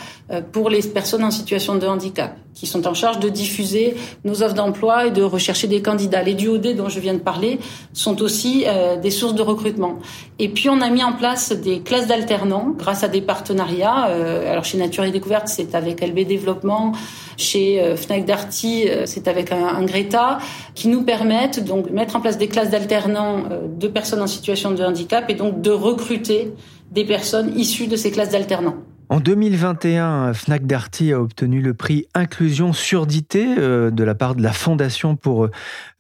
pour 0.53 0.69
les 0.69 0.83
personnes 0.83 1.25
en 1.25 1.31
situation 1.31 1.77
de 1.77 1.87
handicap, 1.87 2.37
qui 2.53 2.67
sont 2.67 2.87
en 2.87 2.93
charge 2.93 3.19
de 3.19 3.31
diffuser 3.31 3.97
nos 4.25 4.43
offres 4.43 4.55
d'emploi 4.55 5.07
et 5.07 5.11
de 5.11 5.23
rechercher 5.23 5.69
des 5.69 5.81
candidats. 5.81 6.23
Les 6.23 6.35
duodés 6.35 6.75
dont 6.75 6.91
je 6.91 7.01
viens 7.01 7.15
de 7.15 7.19
parler 7.19 7.59
sont 7.95 8.21
aussi 8.21 8.67
des 9.01 9.11
sources 9.11 9.35
de 9.35 9.41
recrutement. 9.41 10.01
Et 10.39 10.51
puis 10.51 10.69
on 10.69 10.83
a 10.83 10.91
mis 10.91 11.03
en 11.03 11.15
place 11.15 11.53
des 11.53 11.81
classes 11.81 12.09
d'alternants 12.09 12.75
grâce 12.77 13.05
à 13.05 13.09
des 13.09 13.23
partenariats. 13.23 14.03
alors 14.51 14.65
chez 14.65 14.77
Nature 14.77 15.05
et 15.05 15.13
Découverte, 15.13 15.49
c'est 15.49 15.75
avec 15.75 16.07
LB 16.07 16.27
Développement, 16.27 16.93
chez 17.39 17.97
Fnac 17.97 18.27
Darty, 18.27 18.89
c'est 19.07 19.29
avec 19.29 19.53
un 19.53 19.79
un 19.79 19.85
Greta, 19.85 20.39
qui 20.75 20.89
nous 20.89 21.03
permettent 21.03 21.65
donc 21.65 21.89
de 21.89 21.93
mettre 21.93 22.17
en 22.17 22.21
place 22.21 22.39
des 22.39 22.49
classes 22.49 22.71
d'alternants 22.71 23.45
euh, 23.51 23.67
de 23.69 23.89
personnes 23.89 24.23
en 24.23 24.27
situation 24.27 24.71
de 24.73 24.83
handicap 24.83 25.29
et 25.29 25.35
donc 25.35 25.61
de 25.61 25.71
recruter 25.71 26.53
des 26.91 27.05
personnes 27.05 27.57
issues 27.59 27.87
de 27.87 27.97
ces 27.97 28.11
classes 28.11 28.31
d'alternants. 28.31 28.77
En 29.11 29.21
2021, 29.21 30.35
Fnac 30.35 30.67
Darty 30.67 31.15
a 31.15 31.21
obtenu 31.21 31.63
le 31.63 31.73
prix 31.73 32.07
Inclusion 32.15 32.75
Surdité 32.75 33.55
euh, 33.59 33.91
de 33.91 34.05
la 34.05 34.15
part 34.15 34.35
de 34.35 34.43
la 34.43 34.53
Fondation 34.53 35.17
pour 35.17 35.49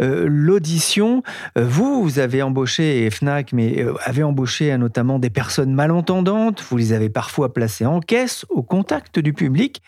euh, 0.03 0.27
l'audition. 0.29 1.23
Vous, 1.57 2.03
vous 2.03 2.19
avez 2.19 2.43
embauché, 2.43 3.09
Fnac, 3.11 3.53
mais 3.55 3.85
avez 4.05 4.23
embauché 4.23 4.77
notamment 4.77 5.19
des 5.19 5.31
personnes 5.31 5.73
malentendantes. 5.73 6.62
Vous 6.69 6.77
les 6.77 6.93
avez 6.93 7.09
parfois 7.09 7.55
placées 7.55 7.87
en 7.87 8.00
caisse, 8.00 8.45
au 8.50 8.62
contact 8.62 9.19
du 9.19 9.33
public. 9.33 9.81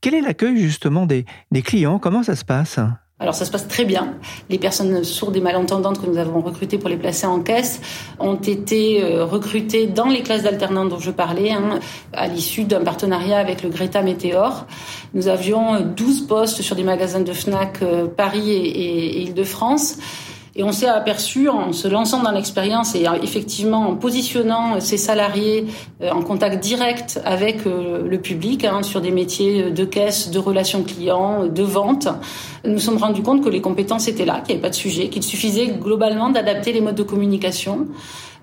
Quel 0.00 0.14
est 0.14 0.20
l'accueil 0.20 0.58
justement 0.58 1.06
des 1.06 1.24
clients? 1.62 2.00
Comment 2.00 2.24
ça 2.24 2.34
se 2.34 2.44
passe? 2.44 2.80
Alors 3.20 3.34
ça 3.34 3.44
se 3.44 3.52
passe 3.52 3.68
très 3.68 3.84
bien. 3.84 4.14
Les 4.50 4.58
personnes 4.58 5.04
sourdes 5.04 5.36
et 5.36 5.40
malentendantes 5.40 6.00
que 6.00 6.06
nous 6.06 6.18
avons 6.18 6.40
recrutées 6.40 6.78
pour 6.78 6.88
les 6.88 6.96
placer 6.96 7.26
en 7.26 7.40
caisse 7.40 7.80
ont 8.18 8.34
été 8.34 9.04
euh, 9.04 9.24
recrutées 9.24 9.86
dans 9.86 10.06
les 10.08 10.22
classes 10.22 10.42
d'alternants 10.42 10.84
dont 10.84 10.98
je 10.98 11.12
parlais, 11.12 11.52
hein, 11.52 11.78
à 12.12 12.26
l'issue 12.26 12.64
d'un 12.64 12.82
partenariat 12.82 13.38
avec 13.38 13.62
le 13.62 13.68
Greta 13.68 14.02
Météor. 14.02 14.66
Nous 15.14 15.28
avions 15.28 15.80
12 15.80 16.26
postes 16.26 16.60
sur 16.60 16.74
des 16.74 16.82
magasins 16.82 17.20
de 17.20 17.32
FNAC 17.32 17.82
euh, 17.82 18.08
Paris 18.08 18.50
et, 18.50 18.66
et 18.66 19.22
Île-de-France. 19.22 19.98
Et 20.56 20.62
on 20.62 20.70
s'est 20.70 20.86
aperçu 20.86 21.48
en 21.48 21.72
se 21.72 21.88
lançant 21.88 22.22
dans 22.22 22.30
l'expérience 22.30 22.94
et 22.94 23.06
effectivement 23.22 23.88
en 23.88 23.96
positionnant 23.96 24.78
ces 24.80 24.96
salariés 24.96 25.66
euh, 26.00 26.10
en 26.10 26.22
contact 26.22 26.62
direct 26.62 27.20
avec 27.24 27.66
euh, 27.66 28.06
le 28.06 28.20
public 28.20 28.64
hein, 28.64 28.82
sur 28.84 29.00
des 29.00 29.10
métiers 29.10 29.72
de 29.72 29.84
caisse, 29.84 30.30
de 30.30 30.38
relations 30.38 30.84
clients, 30.84 31.46
de 31.46 31.62
vente, 31.62 32.08
nous 32.64 32.78
sommes 32.78 32.98
rendus 32.98 33.22
compte 33.22 33.42
que 33.42 33.48
les 33.48 33.60
compétences 33.60 34.08
étaient 34.08 34.24
là, 34.24 34.40
qu'il 34.40 34.54
n'y 34.54 34.60
avait 34.60 34.62
pas 34.62 34.70
de 34.70 34.74
sujet, 34.74 35.08
qu'il 35.08 35.22
suffisait 35.22 35.66
globalement 35.66 36.30
d'adapter 36.30 36.72
les 36.72 36.80
modes 36.80 36.94
de 36.94 37.02
communication. 37.02 37.88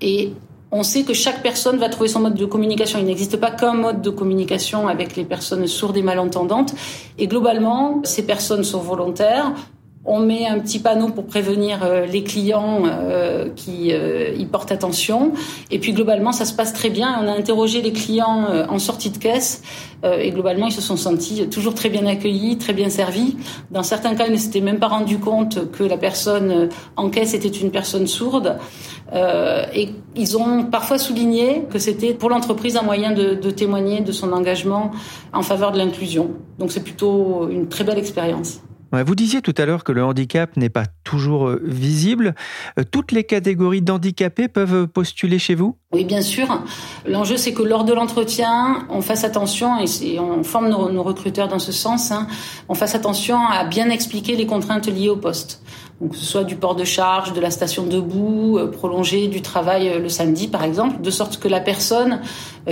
Et 0.02 0.34
on 0.72 0.84
sait 0.84 1.04
que 1.04 1.14
chaque 1.14 1.42
personne 1.42 1.78
va 1.78 1.90
trouver 1.90 2.08
son 2.08 2.22
mode 2.22 2.36
de 2.36 2.46
communication. 2.46 3.00
Il 3.00 3.06
n'existe 3.06 3.38
pas 3.38 3.52
qu'un 3.52 3.74
mode 3.74 4.02
de 4.02 4.10
communication 4.10 4.88
avec 4.88 5.16
les 5.16 5.26
personnes 5.26 5.68
sourdes 5.68 5.98
et 5.98 6.02
malentendantes. 6.02 6.74
Et 7.18 7.28
globalement, 7.28 8.02
ces 8.04 8.26
personnes 8.26 8.64
sont 8.64 8.80
volontaires, 8.80 9.54
on 10.04 10.20
met 10.20 10.48
un 10.48 10.60
petit 10.60 10.80
panneau 10.80 11.10
pour 11.10 11.26
prévenir 11.26 11.84
euh, 11.84 12.06
les 12.06 12.24
clients 12.24 12.84
euh, 12.86 13.50
qui 13.56 13.92
euh, 13.92 14.34
y 14.36 14.46
portent 14.46 14.72
attention. 14.72 15.34
Et 15.70 15.78
puis 15.78 15.94
globalement, 15.94 16.32
ça 16.32 16.46
se 16.46 16.54
passe 16.54 16.74
très 16.74 16.90
bien. 16.90 17.20
On 17.24 17.28
a 17.28 17.32
interrogé 17.34 17.82
les 17.82 17.92
clients 17.92 18.48
en 18.70 18.80
sortie 18.80 19.10
de 19.10 19.18
caisse 19.18 19.62
et 20.04 20.32
globalement, 20.32 20.66
ils 20.66 20.72
se 20.72 20.82
sont 20.82 20.98
sentis 20.98 21.48
toujours 21.48 21.76
très 21.76 21.90
bien 21.90 22.06
accueillis, 22.08 22.58
très 22.58 22.74
bien 22.74 22.90
servis. 22.90 23.38
Dans 23.70 23.84
certains 23.84 24.16
cas, 24.16 24.26
ils 24.26 24.34
ne 24.34 24.38
s'étaient 24.38 24.62
même 24.62 24.80
pas 24.80 24.88
rendu 24.88 25.20
compte 25.20 25.72
que 25.72 25.84
la 25.84 25.98
personne 25.98 26.70
en 26.96 27.10
caisse 27.10 27.34
était 27.34 27.48
une 27.48 27.70
personne 27.70 28.08
sourde. 28.08 28.58
et 29.14 29.90
ils 30.16 30.38
ont 30.38 30.64
parfois 30.64 30.98
souligné 30.98 31.66
que 31.70 31.78
c'était 31.78 32.14
pour 32.14 32.30
l'entreprise 32.30 32.78
un 32.78 32.84
moyen 32.84 33.12
de, 33.12 33.36
de 33.36 33.52
témoigner 33.52 34.02
de 34.02 34.12
son 34.12 34.34
engagement 34.34 34.92
en 35.34 35.44
faveur 35.44 35.72
de 35.72 35.78
l'inclusion. 35.78 36.32
Donc 36.58 36.72
c'est 36.72 36.84
plutôt 36.84 37.48
une 37.50 37.68
très 37.68 37.84
belle 37.84 38.00
expérience. 38.00 38.62
Vous 38.94 39.16
disiez 39.16 39.42
tout 39.42 39.56
à 39.58 39.66
l'heure 39.66 39.86
que 39.86 39.94
le 39.94 40.04
handicap 40.04 40.58
n'est 40.58 40.70
pas 40.70 40.84
toujours 41.06 41.48
euh, 41.48 41.62
visible. 41.64 42.36
Euh, 42.78 42.84
toutes 42.90 43.14
les 43.14 43.24
catégories 43.24 43.82
d'handicapés 43.82 44.50
peuvent 44.50 44.86
postuler 44.88 45.40
chez 45.40 45.56
vous? 45.56 45.78
Oui, 45.94 46.04
bien 46.04 46.22
sûr. 46.22 46.62
L'enjeu, 47.06 47.38
c'est 47.38 47.54
que 47.54 47.64
lors 47.64 47.86
de 47.86 47.94
l'entretien, 47.94 48.86
on 48.90 49.02
fasse 49.02 49.24
attention, 49.24 49.80
et 49.80 50.20
on 50.20 50.44
forme 50.44 50.68
nos, 50.68 51.04
recruteurs 51.04 51.48
dans 51.48 51.60
ce 51.60 51.72
sens, 51.72 52.12
hein, 52.12 52.28
on 52.68 52.74
fasse 52.74 52.94
attention 52.94 53.38
à 53.48 53.64
bien 53.64 53.90
expliquer 53.90 54.36
les 54.36 54.46
contraintes 54.46 54.88
liées 54.88 55.10
au 55.10 55.16
poste. 55.16 55.62
Donc, 56.02 56.12
que 56.12 56.18
ce 56.18 56.26
soit 56.26 56.44
du 56.44 56.56
port 56.58 56.76
de 56.76 56.84
charge, 56.84 57.32
de 57.32 57.40
la 57.40 57.52
station 57.52 57.86
debout, 57.86 58.58
euh, 58.58 58.68
prolongé 58.70 59.30
du 59.30 59.42
travail 59.42 60.02
le 60.02 60.10
samedi, 60.10 60.50
par 60.50 60.66
exemple, 60.66 61.02
de 61.02 61.12
sorte 61.12 61.40
que 61.40 61.48
la 61.48 61.62
personne 61.62 62.20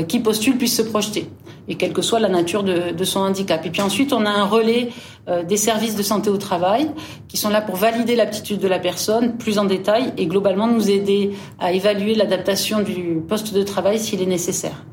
qui 0.08 0.20
postule 0.20 0.58
puisse 0.58 0.76
se 0.76 0.82
projeter 0.82 1.30
et 1.70 1.76
quelle 1.76 1.94
que 1.94 2.02
soit 2.02 2.20
la 2.20 2.28
nature 2.28 2.64
de, 2.64 3.04
son 3.04 3.20
handicap. 3.22 3.66
Et 3.66 3.70
puis 3.70 3.82
ensuite, 3.82 4.12
on 4.12 4.26
a 4.26 4.30
un 4.30 4.44
relais 4.44 4.90
euh, 5.30 5.44
des 5.44 5.56
services 5.56 5.96
de 5.96 6.04
santé 6.04 6.30
au 6.30 6.38
travail 6.38 6.90
qui 7.28 7.38
sont 7.38 7.50
là 7.50 7.62
pour 7.62 7.76
valider 7.76 8.16
l'aptitude 8.16 8.60
de 8.60 8.68
la 8.68 8.80
personne 8.80 9.38
plus 9.38 9.60
en 9.60 9.66
détail 9.66 10.12
et 10.18 10.26
globalement 10.26 10.68
nous 10.68 10.90
aider 10.90 11.32
à 11.60 11.72
évaluer 11.72 12.16
l'adaptation 12.16 12.82
du 12.82 13.22
poste 13.28 13.54
de 13.54 13.62
travail 13.62 14.00
s'il 14.00 14.22
est 14.22 14.26
nécessaire. 14.26 14.84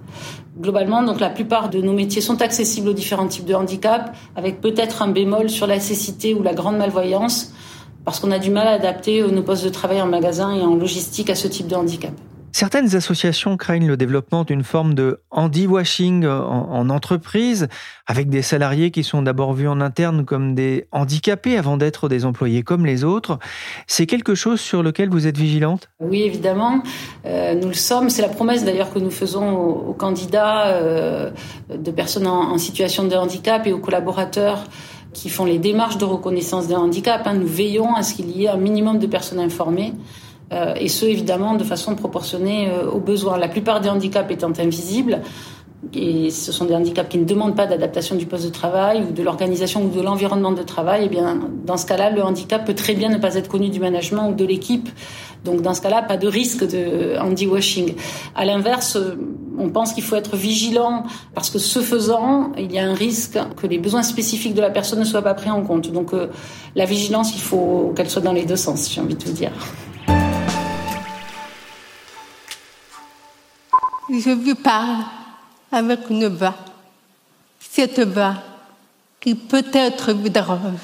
Globalement, 0.58 1.02
donc 1.02 1.20
la 1.20 1.30
plupart 1.30 1.68
de 1.70 1.80
nos 1.80 1.92
métiers 1.92 2.22
sont 2.22 2.40
accessibles 2.40 2.90
aux 2.90 2.94
différents 2.94 3.26
types 3.26 3.44
de 3.44 3.54
handicap, 3.54 4.14
avec 4.36 4.60
peut-être 4.60 5.02
un 5.02 5.08
bémol 5.08 5.50
sur 5.50 5.66
la 5.66 5.80
cécité 5.80 6.34
ou 6.34 6.42
la 6.42 6.54
grande 6.54 6.78
malvoyance, 6.78 7.52
parce 8.06 8.20
qu'on 8.20 8.30
a 8.30 8.38
du 8.38 8.50
mal 8.50 8.66
à 8.66 8.72
adapter 8.72 9.20
nos 9.20 9.42
postes 9.42 9.64
de 9.64 9.68
travail 9.68 10.00
en 10.00 10.06
magasin 10.06 10.54
et 10.54 10.62
en 10.62 10.74
logistique 10.74 11.28
à 11.28 11.34
ce 11.34 11.48
type 11.48 11.66
de 11.66 11.74
handicap. 11.74 12.12
Certaines 12.58 12.96
associations 12.96 13.58
craignent 13.58 13.86
le 13.86 13.98
développement 13.98 14.42
d'une 14.44 14.64
forme 14.64 14.94
de 14.94 15.20
handy-washing 15.30 16.26
en, 16.26 16.88
entreprise, 16.88 17.68
avec 18.06 18.30
des 18.30 18.40
salariés 18.40 18.90
qui 18.90 19.04
sont 19.04 19.20
d'abord 19.20 19.52
vus 19.52 19.68
en 19.68 19.78
interne 19.82 20.24
comme 20.24 20.54
des 20.54 20.88
handicapés 20.90 21.58
avant 21.58 21.76
d'être 21.76 22.08
des 22.08 22.24
employés 22.24 22.62
comme 22.62 22.86
les 22.86 23.04
autres. 23.04 23.38
C'est 23.86 24.06
quelque 24.06 24.34
chose 24.34 24.58
sur 24.58 24.82
lequel 24.82 25.10
vous 25.10 25.26
êtes 25.26 25.36
vigilante? 25.36 25.90
Oui, 26.00 26.22
évidemment. 26.22 26.82
Euh, 27.26 27.54
nous 27.54 27.68
le 27.68 27.74
sommes. 27.74 28.08
C'est 28.08 28.22
la 28.22 28.30
promesse 28.30 28.64
d'ailleurs 28.64 28.90
que 28.90 29.00
nous 29.00 29.10
faisons 29.10 29.54
aux, 29.54 29.92
candidats 29.92 30.68
euh, 30.68 31.30
de 31.68 31.90
personnes 31.90 32.26
en, 32.26 32.56
situation 32.56 33.04
de 33.04 33.16
handicap 33.16 33.66
et 33.66 33.74
aux 33.74 33.80
collaborateurs 33.80 34.64
qui 35.12 35.28
font 35.28 35.44
les 35.44 35.58
démarches 35.58 35.98
de 35.98 36.06
reconnaissance 36.06 36.68
d'un 36.68 36.78
handicap. 36.78 37.20
Hein. 37.26 37.34
Nous 37.34 37.46
veillons 37.46 37.94
à 37.94 38.02
ce 38.02 38.14
qu'il 38.14 38.30
y 38.30 38.46
ait 38.46 38.48
un 38.48 38.56
minimum 38.56 38.98
de 38.98 39.06
personnes 39.06 39.40
informées. 39.40 39.92
Euh, 40.52 40.74
et 40.76 40.88
ce, 40.88 41.04
évidemment, 41.06 41.54
de 41.54 41.64
façon 41.64 41.94
proportionnée 41.94 42.68
euh, 42.70 42.88
aux 42.88 43.00
besoins. 43.00 43.36
La 43.36 43.48
plupart 43.48 43.80
des 43.80 43.88
handicaps 43.88 44.30
étant 44.30 44.52
invisibles, 44.58 45.20
et 45.92 46.30
ce 46.30 46.52
sont 46.52 46.64
des 46.64 46.74
handicaps 46.74 47.08
qui 47.08 47.18
ne 47.18 47.24
demandent 47.24 47.56
pas 47.56 47.66
d'adaptation 47.66 48.16
du 48.16 48.26
poste 48.26 48.44
de 48.44 48.50
travail 48.50 49.04
ou 49.08 49.12
de 49.12 49.22
l'organisation 49.22 49.84
ou 49.84 49.88
de 49.88 50.00
l'environnement 50.00 50.52
de 50.52 50.62
travail, 50.62 51.02
eh 51.06 51.08
bien, 51.08 51.38
dans 51.64 51.76
ce 51.76 51.86
cas-là, 51.86 52.10
le 52.10 52.22
handicap 52.22 52.64
peut 52.64 52.74
très 52.74 52.94
bien 52.94 53.08
ne 53.08 53.18
pas 53.18 53.34
être 53.34 53.48
connu 53.48 53.68
du 53.68 53.80
management 53.80 54.30
ou 54.30 54.34
de 54.34 54.44
l'équipe. 54.44 54.88
Donc, 55.44 55.62
dans 55.62 55.74
ce 55.74 55.82
cas-là, 55.82 56.02
pas 56.02 56.16
de 56.16 56.26
risque 56.26 56.66
de 56.66 57.16
handy-washing. 57.20 57.94
À 58.34 58.44
l'inverse, 58.44 58.96
euh, 58.96 59.16
on 59.58 59.68
pense 59.68 59.92
qu'il 59.92 60.02
faut 60.02 60.16
être 60.16 60.36
vigilant 60.36 61.04
parce 61.34 61.50
que 61.50 61.58
ce 61.58 61.80
faisant, 61.80 62.52
il 62.58 62.72
y 62.72 62.78
a 62.78 62.88
un 62.88 62.94
risque 62.94 63.38
que 63.56 63.66
les 63.66 63.78
besoins 63.78 64.02
spécifiques 64.02 64.54
de 64.54 64.60
la 64.60 64.70
personne 64.70 64.98
ne 64.98 65.04
soient 65.04 65.22
pas 65.22 65.34
pris 65.34 65.50
en 65.50 65.62
compte. 65.62 65.90
Donc, 65.92 66.12
la 66.74 66.84
vigilance, 66.84 67.34
il 67.34 67.40
faut 67.40 67.92
qu'elle 67.96 68.10
soit 68.10 68.22
dans 68.22 68.32
les 68.32 68.44
deux 68.44 68.56
sens, 68.56 68.90
j'ai 68.92 69.00
envie 69.00 69.14
de 69.14 69.24
vous 69.24 69.32
dire. 69.32 69.52
Je 74.08 74.30
vous 74.30 74.54
parle 74.54 75.04
avec 75.72 76.00
une 76.10 76.28
voix. 76.28 76.54
Cette 77.58 78.00
voix 78.00 78.34
qui 79.20 79.34
peut-être 79.34 80.12
vous 80.12 80.28
dérange, 80.28 80.80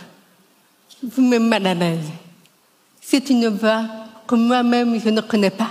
vous 1.02 1.22
me 1.22 1.38
mal 1.38 1.66
à 1.66 1.74
l'aise. 1.74 2.10
C'est 3.00 3.30
une 3.30 3.48
voix 3.48 3.84
que 4.26 4.34
moi-même 4.34 4.98
je 5.00 5.10
ne 5.10 5.20
connais 5.20 5.50
pas, 5.50 5.70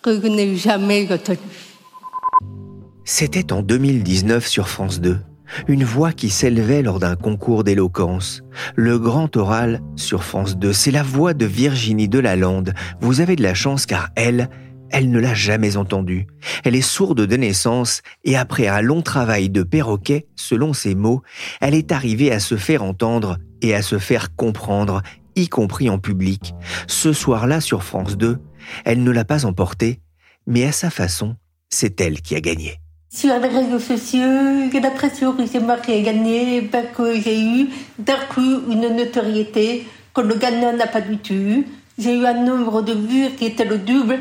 que 0.00 0.20
je 0.20 0.26
n'ai 0.26 0.56
jamais 0.56 1.12
entendue. 1.12 1.38
C'était 3.04 3.52
en 3.52 3.62
2019 3.62 4.46
sur 4.46 4.68
France 4.68 5.00
2. 5.00 5.18
Une 5.68 5.84
voix 5.84 6.12
qui 6.12 6.30
s'élevait 6.30 6.82
lors 6.82 6.98
d'un 6.98 7.14
concours 7.14 7.62
d'éloquence. 7.62 8.42
Le 8.74 8.98
grand 8.98 9.36
oral 9.36 9.82
sur 9.96 10.24
France 10.24 10.56
2, 10.56 10.72
c'est 10.72 10.90
la 10.92 11.02
voix 11.02 11.34
de 11.34 11.44
Virginie 11.44 12.08
Delalande. 12.08 12.72
Vous 13.00 13.20
avez 13.20 13.36
de 13.36 13.42
la 13.42 13.52
chance 13.52 13.84
car 13.84 14.08
elle, 14.16 14.48
elle 14.92 15.10
ne 15.10 15.18
l'a 15.18 15.34
jamais 15.34 15.76
entendu. 15.76 16.26
Elle 16.64 16.76
est 16.76 16.82
sourde 16.82 17.26
de 17.26 17.36
naissance 17.36 18.02
et 18.24 18.36
après 18.36 18.68
un 18.68 18.82
long 18.82 19.02
travail 19.02 19.50
de 19.50 19.62
perroquet, 19.62 20.26
selon 20.36 20.72
ses 20.72 20.94
mots, 20.94 21.22
elle 21.60 21.74
est 21.74 21.92
arrivée 21.92 22.30
à 22.30 22.38
se 22.38 22.56
faire 22.56 22.82
entendre 22.82 23.38
et 23.62 23.74
à 23.74 23.82
se 23.82 23.98
faire 23.98 24.36
comprendre, 24.36 25.02
y 25.34 25.48
compris 25.48 25.88
en 25.88 25.98
public. 25.98 26.54
Ce 26.86 27.12
soir-là 27.12 27.60
sur 27.60 27.82
France 27.82 28.16
2, 28.16 28.38
elle 28.84 29.02
ne 29.02 29.10
l'a 29.10 29.24
pas 29.24 29.46
emporté, 29.46 30.00
mais 30.46 30.64
à 30.64 30.72
sa 30.72 30.90
façon, 30.90 31.36
c'est 31.70 32.00
elle 32.00 32.20
qui 32.20 32.36
a 32.36 32.40
gagné. 32.40 32.78
Sur 33.08 33.38
les 33.38 33.48
réseaux 33.48 33.78
sociaux, 33.78 34.70
j'ai 34.72 34.80
l'impression 34.80 35.34
que 35.34 35.46
c'est 35.46 35.60
moi 35.60 35.76
qui 35.78 35.92
ai 35.92 36.02
gagné, 36.02 36.62
parce 36.62 36.88
que 36.96 37.20
j'ai 37.20 37.40
eu 37.40 37.68
d'un 37.98 38.16
coup 38.34 38.62
une 38.70 38.96
notoriété 38.96 39.86
que 40.14 40.20
le 40.20 40.34
gagnant 40.34 40.74
n'a 40.74 40.86
pas 40.86 41.00
du 41.00 41.18
tout. 41.18 41.64
J'ai 41.98 42.18
eu 42.18 42.24
un 42.24 42.44
nombre 42.44 42.82
de 42.82 42.92
vues 42.92 43.30
qui 43.36 43.46
était 43.46 43.64
le 43.64 43.78
double 43.78 44.18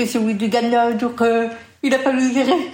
de 0.00 0.06
celui 0.06 0.34
du 0.34 0.48
gagnant, 0.48 0.90
donc 0.92 1.20
euh, 1.20 1.48
il 1.82 1.94
a 1.94 1.98
fallu 1.98 2.32
gérer 2.32 2.70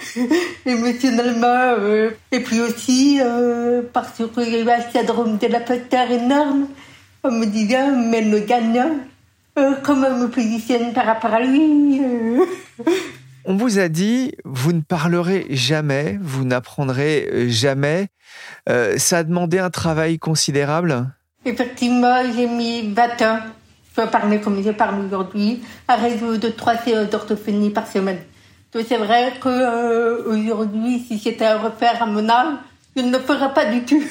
émotionnellement. 0.65 1.47
Euh, 1.79 2.11
et 2.33 2.41
puis 2.41 2.61
aussi 2.61 3.19
euh, 3.21 3.83
parce 3.93 4.23
qu'il 4.35 4.49
y 4.49 4.57
a 4.57 4.61
eu 4.61 4.71
un 4.71 4.81
syndrome 4.93 5.37
de 5.37 5.47
la 5.47 5.61
terre 5.61 6.11
énorme. 6.11 6.69
On 7.23 7.31
me 7.31 7.47
disait, 7.47 7.91
mais 7.93 8.23
le 8.23 8.41
gagnant, 8.41 8.93
comment 9.83 10.11
me 10.17 10.29
positionne 10.29 10.93
par 10.93 11.07
rapport 11.07 11.35
à 11.35 11.41
lui 11.41 12.01
On 13.49 13.55
vous 13.55 13.79
a 13.79 13.89
dit, 13.89 14.33
vous 14.45 14.73
ne 14.73 14.81
parlerez 14.81 15.47
jamais, 15.51 16.19
vous 16.21 16.45
n'apprendrez 16.45 17.29
euh, 17.33 17.49
jamais. 17.49 18.09
Euh, 18.69 18.99
ça 18.99 19.19
a 19.19 19.23
demandé 19.23 19.61
un 19.61 19.71
travail 19.71 20.19
considérable? 20.19 21.07
Effectivement, 21.45 22.23
j'ai 22.35 22.49
mis 22.49 22.93
20 22.93 23.23
ans. 23.23 23.39
Je 23.97 24.03
peux 24.03 24.11
parler 24.11 24.41
comme 24.41 24.63
je 24.63 24.71
parle 24.71 25.07
aujourd'hui, 25.07 25.63
à 25.89 25.97
réseau 25.97 26.37
de 26.37 26.49
trois 26.49 26.77
séances 26.77 27.09
d'orthophonie 27.09 27.71
par 27.71 27.87
semaine. 27.87 28.19
C'est 28.73 28.99
vrai 28.99 29.33
qu'aujourd'hui, 29.41 30.97
euh, 30.97 31.09
si 31.09 31.19
c'était 31.19 31.47
à 31.47 31.59
refaire 31.59 32.03
à 32.03 32.07
mon 32.07 32.29
âge, 32.29 32.59
je 32.95 33.03
ne 33.03 33.11
le 33.11 33.19
ferais 33.21 33.55
pas 33.55 33.65
du 33.65 33.85
tout. 33.85 34.03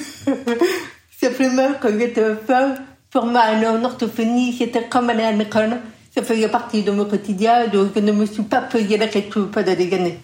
Simplement, 1.22 1.68
quand 1.80 1.90
j'étais 2.00 2.34
femme, 2.48 2.76
pour 3.12 3.28
moi, 3.28 3.44
en 3.54 3.84
orthophonie, 3.84 4.56
c'était 4.58 4.88
comme 4.90 5.10
aller 5.10 5.24
à 5.24 5.32
l'école 5.32 5.78
ça 6.16 6.24
faisait 6.24 6.48
partie 6.48 6.82
de 6.82 6.92
mon 6.92 7.04
quotidien, 7.04 7.68
donc 7.68 7.90
je 7.94 8.00
ne 8.00 8.14
me 8.14 8.26
suis 8.26 8.44
pas 8.44 8.62
posé 8.62 8.98
la 8.98 9.08
question 9.08 9.48
pas 9.48 9.64
de 9.64 9.74
dégainer. 9.74 10.18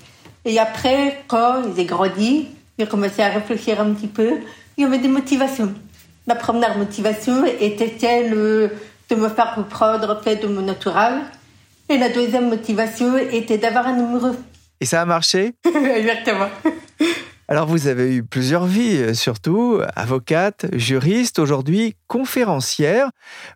Et 0.46 0.58
après, 0.58 1.24
quand 1.28 1.64
j'ai 1.76 1.84
grandi, 1.84 2.48
j'ai 2.80 2.88
commencé 2.88 3.22
à 3.22 3.28
réfléchir 3.28 3.82
un 3.82 3.94
petit 3.94 4.08
peu, 4.08 4.38
il 4.78 4.84
y 4.84 4.88
avait 4.88 5.00
des 5.00 5.10
motivations. 5.10 5.74
La 6.28 6.36
première 6.36 6.78
motivation 6.78 7.44
était 7.46 7.94
celle 8.00 8.72
de 9.12 9.16
me 9.16 9.30
faire 9.30 9.56
reprendre 9.56 10.22
fait 10.24 10.38
de 10.38 10.48
mon 10.48 10.62
naturel. 10.62 11.22
Et 11.90 11.98
la 11.98 12.10
deuxième 12.10 12.50
motivation 12.50 13.18
était 13.18 13.58
d'avoir 13.58 13.88
un 13.88 14.00
amoureux. 14.00 14.38
Et 14.80 14.86
ça 14.86 15.02
a 15.02 15.06
marché? 15.06 15.54
Exactement. 15.66 16.48
Alors 17.50 17.68
vous 17.68 17.88
avez 17.88 18.16
eu 18.16 18.24
plusieurs 18.24 18.66
vies, 18.66 18.96
euh, 18.98 19.14
surtout 19.14 19.82
avocate, 19.98 20.68
juriste, 20.74 21.38
aujourd'hui 21.38 21.96
conférencière. 22.08 23.10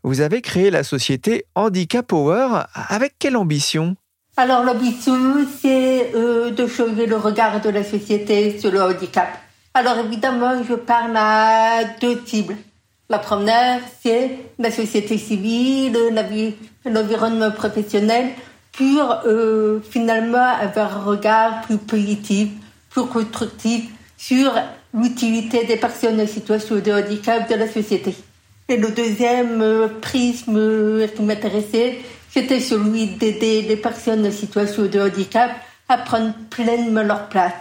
Vous 0.03 0.19
avez 0.19 0.41
créé 0.41 0.69
la 0.69 0.83
société 0.83 1.45
Handicap 1.55 2.05
Power. 2.05 2.63
Avec 2.73 3.13
quelle 3.17 3.37
ambition? 3.37 3.95
Alors 4.35 4.63
l'ambition, 4.63 5.47
c'est 5.61 6.11
euh, 6.13 6.51
de 6.51 6.67
changer 6.67 7.05
le 7.05 7.15
regard 7.15 7.61
de 7.61 7.69
la 7.69 7.85
société 7.85 8.59
sur 8.59 8.69
le 8.69 8.81
handicap. 8.81 9.29
Alors 9.73 9.97
évidemment, 9.99 10.61
je 10.67 10.75
parle 10.75 11.15
à 11.15 11.85
deux 12.01 12.21
cibles. 12.25 12.57
La 13.09 13.19
première, 13.19 13.81
c'est 14.01 14.31
la 14.57 14.71
société 14.71 15.17
civile, 15.17 15.97
l'environnement 16.85 17.51
professionnel, 17.51 18.29
pour 18.71 19.19
euh, 19.25 19.79
finalement 19.89 20.53
avoir 20.59 20.97
un 20.97 21.03
regard 21.03 21.61
plus 21.61 21.77
positif 21.77 22.49
plus 22.95 23.05
constructif 23.07 23.89
sur 24.17 24.53
l'utilité 24.93 25.65
des 25.65 25.75
personnes 25.75 26.19
en 26.21 26.27
situation 26.27 26.77
de 26.77 26.91
handicap 26.91 27.49
de 27.49 27.55
la 27.55 27.67
société. 27.67 28.15
Et 28.69 28.77
le 28.77 28.89
deuxième 28.89 29.61
euh, 29.61 29.87
prisme 30.01 30.55
euh, 30.57 31.07
qui 31.07 31.21
m'intéressait, 31.21 31.99
c'était 32.31 32.61
celui 32.61 33.07
d'aider 33.07 33.63
les 33.63 33.75
personnes 33.75 34.25
en 34.25 34.31
situation 34.31 34.85
de 34.85 34.99
handicap 34.99 35.51
à 35.89 35.97
prendre 35.97 36.33
pleinement 36.49 37.03
leur 37.03 37.27
place, 37.27 37.53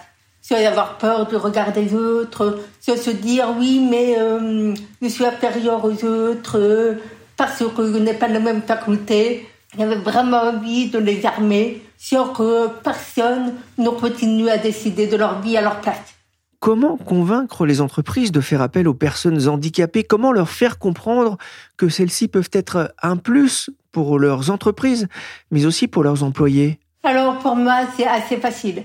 sans 0.46 0.56
avoir 0.56 0.98
peur 0.98 1.26
du 1.26 1.36
regard 1.36 1.72
des 1.72 1.94
autres, 1.94 2.60
sans 2.78 2.98
se 2.98 3.10
dire 3.10 3.54
oui 3.58 3.80
mais 3.90 4.16
euh, 4.18 4.74
je 5.00 5.08
suis 5.08 5.24
inférieur 5.24 5.82
aux 5.82 6.04
autres 6.04 6.98
parce 7.34 7.64
que 7.74 7.92
je 7.92 7.98
n'ai 7.98 8.12
pas 8.12 8.28
la 8.28 8.40
même 8.40 8.60
faculté. 8.60 9.48
J'avais 9.76 9.96
vraiment 9.96 10.42
envie 10.42 10.90
de 10.90 10.98
les 10.98 11.24
armer 11.24 11.82
sans 11.96 12.28
que 12.28 12.68
personne 12.82 13.54
ne 13.78 13.88
continue 13.88 14.50
à 14.50 14.58
décider 14.58 15.06
de 15.06 15.16
leur 15.16 15.40
vie 15.40 15.56
à 15.56 15.62
leur 15.62 15.80
place. 15.80 16.14
Comment 16.60 16.98
convaincre 16.98 17.64
les 17.64 17.80
entreprises 17.80 18.30
de 18.30 18.40
faire 18.40 18.60
appel 18.60 18.86
aux 18.86 18.94
personnes 18.94 19.48
handicapées? 19.48 20.04
Comment 20.04 20.30
leur 20.30 20.50
faire 20.50 20.78
comprendre 20.78 21.38
que 21.78 21.88
celles-ci 21.88 22.28
peuvent 22.28 22.50
être 22.52 22.94
un 23.02 23.16
plus 23.16 23.70
pour 23.92 24.18
leurs 24.18 24.50
entreprises, 24.50 25.08
mais 25.50 25.64
aussi 25.64 25.88
pour 25.88 26.02
leurs 26.04 26.22
employés? 26.22 26.78
Alors 27.02 27.38
pour 27.38 27.56
moi, 27.56 27.80
c'est 27.96 28.06
assez 28.06 28.36
facile. 28.36 28.84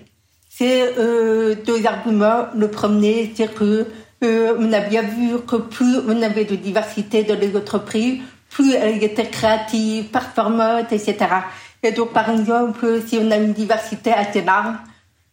C'est 0.60 0.94
euh, 0.98 1.56
deux 1.66 1.86
arguments. 1.86 2.48
Le 2.54 2.70
premier, 2.70 3.32
c'est 3.34 3.48
que 3.56 3.88
euh, 4.26 4.58
on 4.60 4.74
a 4.74 4.82
bien 4.82 5.04
vu 5.04 5.40
que 5.48 5.56
plus 5.56 6.00
on 6.06 6.22
avait 6.22 6.44
de 6.44 6.58
diversité 6.58 7.24
dans 7.24 7.40
les 7.40 7.56
entreprises, 7.56 8.20
plus 8.50 8.74
elles 8.74 9.02
étaient 9.02 9.30
créatives, 9.30 10.10
performantes, 10.10 10.92
etc. 10.92 11.16
Et 11.82 11.94
donc, 11.94 12.12
par 12.12 12.30
exemple, 12.30 13.02
si 13.08 13.18
on 13.22 13.32
a 13.32 13.38
une 13.38 13.54
diversité 13.54 14.12
assez 14.12 14.42
large, 14.42 14.76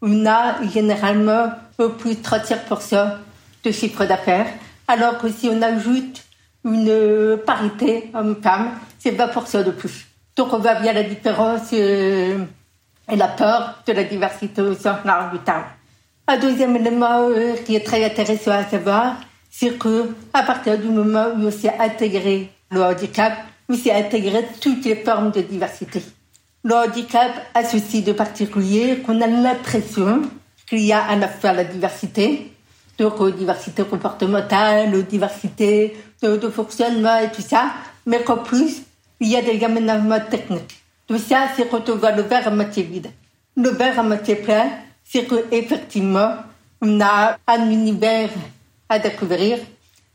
on 0.00 0.26
a 0.26 0.62
généralement 0.72 1.50
plus 1.98 2.14
de 2.14 2.22
35% 2.22 3.14
de 3.64 3.70
chiffre 3.72 4.04
d'affaires, 4.04 4.46
alors 4.86 5.18
que 5.18 5.28
si 5.28 5.48
on 5.48 5.60
ajoute 5.60 6.22
une 6.64 7.36
parité 7.44 8.12
homme-femme, 8.14 8.70
c'est 9.00 9.10
20% 9.10 9.64
de 9.64 9.72
plus. 9.72 10.06
Donc, 10.36 10.52
on 10.52 10.58
voit 10.58 10.76
bien 10.76 10.92
la 10.92 11.02
différence 11.02 11.70
euh, 11.72 12.44
et 13.10 13.16
la 13.16 13.28
peur 13.28 13.82
de 13.86 13.92
la 13.92 14.04
diversité 14.04 14.62
large 15.04 15.32
du 15.32 15.38
terme. 15.40 15.64
Un 16.28 16.38
deuxième 16.38 16.74
élément 16.76 17.28
euh, 17.28 17.54
qui 17.64 17.76
est 17.76 17.84
très 17.84 18.04
intéressant 18.04 18.52
à 18.52 18.64
savoir, 18.64 19.16
c'est 19.50 19.78
que 19.78 20.10
à 20.34 20.42
partir 20.42 20.78
du 20.78 20.88
moment 20.88 21.26
où 21.36 21.46
on 21.46 21.50
s'est 21.50 21.74
intégré 21.78 22.50
le 22.70 22.82
handicap, 22.82 23.32
on 23.68 23.74
s'est 23.74 23.92
intégré 23.92 24.44
toutes 24.60 24.84
les 24.84 24.96
formes 24.96 25.30
de 25.30 25.40
diversité. 25.40 26.02
Le 26.64 26.74
handicap 26.74 27.30
a 27.54 27.62
ceci 27.62 28.02
de 28.02 28.12
particulier 28.12 28.98
qu'on 28.98 29.20
a 29.20 29.28
l'impression 29.28 30.22
qu'il 30.68 30.80
y 30.80 30.92
a 30.92 31.04
à 31.04 31.14
la 31.14 31.28
fois 31.28 31.52
la 31.52 31.62
diversité, 31.62 32.50
donc 32.98 33.20
la 33.20 33.30
diversité 33.30 33.84
comportementale, 33.84 35.04
diversité 35.04 35.96
de, 36.22 36.48
fonctionnement 36.48 37.18
et 37.18 37.30
tout 37.30 37.42
ça, 37.42 37.70
mais 38.04 38.22
qu'en 38.22 38.38
plus, 38.38 38.82
il 39.20 39.28
y 39.28 39.36
a 39.36 39.42
des 39.42 39.62
aménagements 39.64 40.20
techniques. 40.28 40.82
Tout 41.06 41.18
ça, 41.18 41.48
c'est 41.54 41.68
quand 41.68 41.88
on 41.88 41.96
voit 41.96 42.12
le 42.12 42.22
verre 42.22 42.48
à 42.48 42.50
moitié 42.50 42.82
vide. 42.82 43.10
Le 43.56 43.70
verre 43.70 44.00
à 44.00 44.02
moitié 44.02 44.36
plein, 44.36 44.70
c'est 45.04 45.24
qu'effectivement, 45.24 46.34
on 46.82 47.00
a 47.00 47.38
un 47.46 47.70
univers 47.70 48.30
à 48.88 48.98
découvrir, 48.98 49.58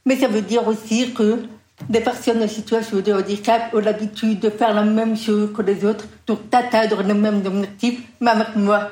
mais 0.06 0.18
ça 0.18 0.28
veut 0.28 0.42
dire 0.42 0.68
aussi 0.68 1.14
que 1.14 1.46
des 1.90 2.02
personnes 2.02 2.44
en 2.44 2.48
situation 2.48 3.00
de 3.00 3.14
handicap 3.14 3.74
ont 3.74 3.80
l'habitude 3.80 4.40
de 4.40 4.50
faire 4.50 4.74
la 4.74 4.84
même 4.84 5.18
chose 5.18 5.52
que 5.56 5.62
les 5.62 5.84
autres, 5.86 6.06
donc 6.28 6.50
d'atteindre 6.50 7.02
le 7.04 7.14
même 7.14 7.42
objectif, 7.46 8.02
mais 8.20 8.32
avec 8.32 8.56
moi. 8.56 8.92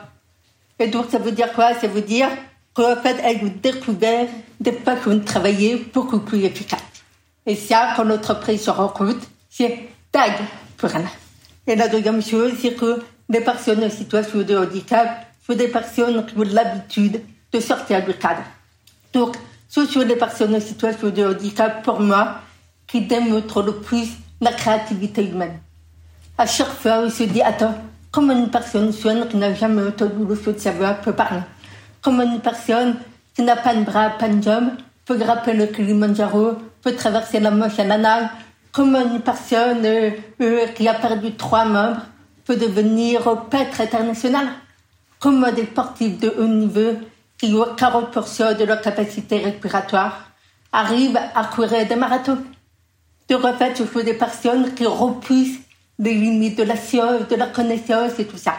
Et 0.80 0.88
donc, 0.88 1.08
ça 1.12 1.20
veut 1.20 1.32
dire 1.32 1.54
quoi? 1.54 1.74
Ça 1.76 1.88
veut 1.88 2.02
dire 2.02 2.30
qu'en 2.74 2.96
fait, 2.96 3.18
elles 3.24 3.46
ont 3.46 3.54
découvert 3.62 4.28
des 4.60 4.72
façons 4.72 5.16
de 5.16 5.20
travailler 5.20 5.86
beaucoup 5.94 6.20
plus 6.20 6.44
efficaces. 6.44 6.80
Et 7.46 7.56
ça, 7.56 7.94
quand 7.96 8.06
l'entreprise 8.06 8.64
se 8.64 8.70
rend 8.70 8.88
compte, 8.88 9.22
c'est 9.50 9.90
tag 10.12 10.34
pour 10.78 10.96
elle. 10.96 11.08
Et 11.70 11.76
la 11.76 11.88
deuxième 11.88 12.20
chose, 12.20 12.54
c'est 12.60 12.74
que 12.74 13.00
les 13.30 13.42
personnes 13.42 13.84
en 13.84 13.92
situation 13.92 14.42
de 14.42 14.58
handicap 14.58 15.28
sont 15.46 15.54
des 15.54 15.68
personnes 15.68 16.26
qui 16.26 16.36
ont 16.36 16.42
l'habitude 16.42 17.22
de 17.54 17.60
sortir 17.60 18.04
du 18.04 18.16
cadre. 18.16 18.42
Donc, 19.14 19.36
ce 19.68 19.86
sont 19.86 20.04
des 20.04 20.16
personnes 20.16 20.56
en 20.56 20.60
situation 20.60 21.12
de 21.12 21.24
handicap, 21.24 21.84
pour 21.84 22.00
moi, 22.00 22.40
qui 22.88 23.02
démontre 23.02 23.62
le 23.62 23.74
plus 23.74 24.10
la 24.42 24.52
créativité 24.52 25.24
humaine. 25.24 25.60
À 26.40 26.48
chaque 26.48 26.70
fois, 26.70 27.02
on 27.06 27.10
se 27.12 27.22
dit, 27.22 27.44
attends, 27.44 27.76
comment 28.10 28.34
une 28.34 28.50
personne 28.50 28.92
soigne 28.92 29.28
qui 29.28 29.38
n'a 29.38 29.54
jamais 29.54 29.84
entendu 29.84 30.26
le 30.28 30.36
son 30.36 30.54
de 30.54 30.58
sa 30.58 30.72
voix 30.72 30.94
peut 30.94 31.14
parler? 31.14 31.42
Comment 32.02 32.24
une 32.24 32.40
personne 32.40 32.96
qui 33.36 33.44
n'a 33.44 33.56
pas 33.56 33.76
de 33.76 33.84
bras, 33.84 34.10
pas 34.18 34.28
de 34.28 34.42
jambes, 34.42 34.72
peut 35.06 35.18
grimper 35.18 35.54
le 35.54 35.68
Kilimanjaro, 35.68 36.54
peut 36.82 36.96
traverser 36.96 37.40
la 37.40 37.52
Manche 37.52 37.78
à 37.78 37.84
la 37.84 38.00
nage 38.00 38.30
Comment 38.72 39.02
une 39.02 39.22
personne 39.22 39.86
euh, 39.86 40.12
euh, 40.42 40.68
qui 40.68 40.88
a 40.88 40.94
perdu 40.94 41.34
trois 41.36 41.66
membres 41.66 42.02
peut 42.46 42.56
devenir 42.56 43.22
peintre 43.50 43.82
international 43.82 44.48
Comment 45.20 45.52
des 45.52 45.66
sportifs 45.66 46.20
de 46.20 46.30
haut 46.38 46.48
niveau 46.48 46.94
qui 47.38 47.54
ont 47.54 47.76
40% 47.76 48.58
de 48.58 48.64
leur 48.66 48.82
capacité 48.82 49.40
respiratoire 49.40 50.32
arrivent 50.72 51.20
à 51.36 51.46
courir 51.46 51.88
des 51.88 51.96
marathons 51.96 52.38
de 53.30 53.38
fait, 53.58 53.80
il 53.80 53.86
faut 53.86 54.02
des 54.02 54.16
personnes 54.16 54.74
qui 54.74 54.88
repoussent 54.88 55.60
les 56.00 56.14
limites 56.14 56.58
de 56.58 56.64
la 56.64 56.76
science, 56.76 57.28
de 57.28 57.36
la 57.36 57.46
connaissance 57.46 58.18
et 58.18 58.26
tout 58.26 58.38
ça. 58.38 58.56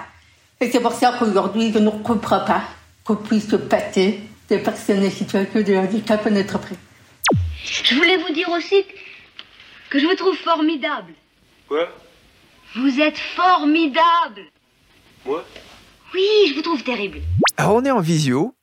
Et 0.60 0.70
c'est 0.70 0.80
pour 0.80 0.92
ça 0.92 1.14
qu'aujourd'hui, 1.18 1.72
je 1.72 1.80
ne 1.80 1.90
comprends 1.90 2.44
pas 2.44 2.62
qu'on 3.04 3.16
puisse 3.16 3.48
se 3.48 3.56
passer 3.56 4.20
des 4.48 4.58
personnes 4.58 5.04
en 5.04 5.10
situation 5.10 5.60
de 5.60 5.74
handicap 5.74 6.24
à 6.24 6.30
notre 6.30 6.58
prix. 6.58 6.76
Je 7.64 7.94
voulais 7.96 8.18
vous 8.18 8.32
dire 8.32 8.48
aussi 8.50 8.84
je 9.98 10.06
vous 10.06 10.14
trouve 10.14 10.36
formidable. 10.36 11.12
Quoi? 11.68 11.88
Vous 12.76 13.00
êtes 13.00 13.18
formidable. 13.18 14.42
Moi? 15.26 15.44
Oui, 16.14 16.26
je 16.48 16.54
vous 16.54 16.62
trouve 16.62 16.82
terrible. 16.82 17.18
Alors 17.56 17.74
on 17.74 17.84
est 17.84 17.90
en 17.90 18.00
visio, 18.00 18.54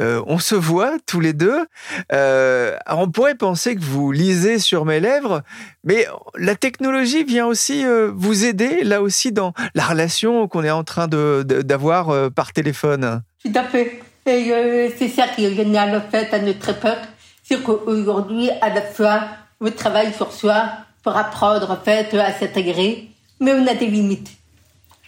euh, 0.00 0.22
on 0.26 0.38
se 0.38 0.54
voit 0.54 0.96
tous 1.06 1.20
les 1.20 1.32
deux. 1.32 1.66
Euh, 2.12 2.76
alors 2.86 3.02
on 3.02 3.10
pourrait 3.10 3.34
penser 3.34 3.74
que 3.74 3.80
vous 3.80 4.12
lisez 4.12 4.58
sur 4.58 4.84
mes 4.84 5.00
lèvres, 5.00 5.42
mais 5.82 6.06
la 6.36 6.54
technologie 6.54 7.24
vient 7.24 7.46
aussi 7.46 7.84
euh, 7.84 8.10
vous 8.14 8.44
aider 8.44 8.84
là 8.84 9.02
aussi 9.02 9.32
dans 9.32 9.52
la 9.74 9.84
relation 9.84 10.46
qu'on 10.48 10.64
est 10.64 10.70
en 10.70 10.84
train 10.84 11.08
de- 11.08 11.44
de- 11.46 11.62
d'avoir 11.62 12.10
euh, 12.10 12.30
par 12.30 12.52
téléphone. 12.52 13.22
Tout 13.44 13.52
à 13.54 13.64
fait. 13.64 14.00
Et 14.26 14.50
euh, 14.52 14.88
c'est 14.96 15.08
ça 15.08 15.28
qui 15.28 15.44
est 15.44 15.54
génial, 15.54 15.94
en 15.94 16.10
fait, 16.10 16.32
à 16.32 16.38
notre 16.38 16.70
époque. 16.70 16.98
C'est 17.42 17.62
qu'aujourd'hui, 17.62 18.48
à 18.62 18.70
la 18.70 18.80
fois, 18.80 19.20
on 19.60 19.70
travaille 19.70 20.12
sur 20.12 20.32
soi 20.32 20.64
pour 21.02 21.16
apprendre, 21.16 21.70
en 21.70 21.76
fait, 21.76 22.14
à 22.14 22.32
s'intégrer, 22.32 23.08
mais 23.40 23.52
on 23.52 23.66
a 23.66 23.74
des 23.74 23.86
limites. 23.86 24.30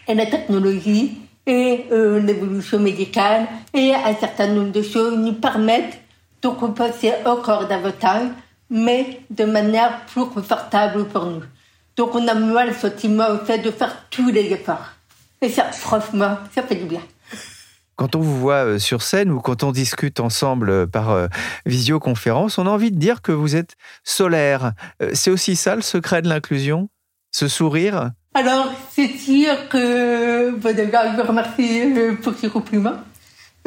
Et 0.09 0.14
la 0.14 0.26
technologie 0.26 1.18
et 1.46 1.87
euh, 1.92 2.20
l'évolution 2.20 2.78
médicale 2.78 3.46
et 3.72 3.94
un 3.94 4.14
certain 4.14 4.48
nombre 4.48 4.72
de 4.72 4.82
choses 4.82 5.16
nous 5.16 5.35
permettent 5.35 6.00
de 6.42 6.48
compenser 6.48 7.12
encore 7.24 7.66
davantage, 7.66 8.28
mais 8.68 9.20
de 9.30 9.44
manière 9.44 10.04
plus 10.06 10.26
confortable 10.26 11.06
pour 11.06 11.26
nous. 11.26 11.42
Donc 11.96 12.14
on 12.14 12.28
a 12.28 12.35
moins 12.35 12.66
le 12.66 12.74
sentiment, 12.74 13.28
en 13.30 13.38
fait, 13.38 13.59
de 13.59 13.70
faire 13.70 14.04
tous 14.11 14.30
les 14.30 14.52
efforts. 14.52 14.92
Et 15.40 15.48
ça, 15.48 15.64
franchement, 15.72 16.37
ça 16.54 16.62
fait 16.62 16.74
du 16.74 16.85
bien. 16.85 17.02
Quand 17.96 18.14
on 18.14 18.20
vous 18.20 18.38
voit 18.38 18.66
euh, 18.66 18.78
sur 18.78 19.00
scène 19.00 19.30
ou 19.30 19.40
quand 19.40 19.62
on 19.62 19.72
discute 19.72 20.20
ensemble 20.20 20.68
euh, 20.68 20.87
par 20.87 21.11
euh, 21.11 21.28
visioconférence, 21.64 22.59
on 22.59 22.66
a 22.66 22.70
envie 22.70 22.90
de 22.90 22.98
dire 22.98 23.22
que 23.22 23.32
vous 23.32 23.56
êtes 23.56 23.76
solaire. 24.04 24.72
C'est 25.14 25.30
aussi 25.30 25.56
ça 25.56 25.74
le 25.74 25.82
secret 25.82 26.20
de 26.20 26.28
l'inclusion? 26.28 26.88
Ce 27.32 27.48
sourire? 27.48 28.11
Alors, 28.35 28.70
c'est 28.90 29.09
sûr 29.09 29.68
que, 29.68 30.50
bon, 30.50 30.76
déjà, 30.76 31.11
je 31.11 31.20
vous 31.20 31.26
remercie 31.26 32.16
pour 32.22 32.35
ce 32.35 32.46
compliment. 32.48 32.96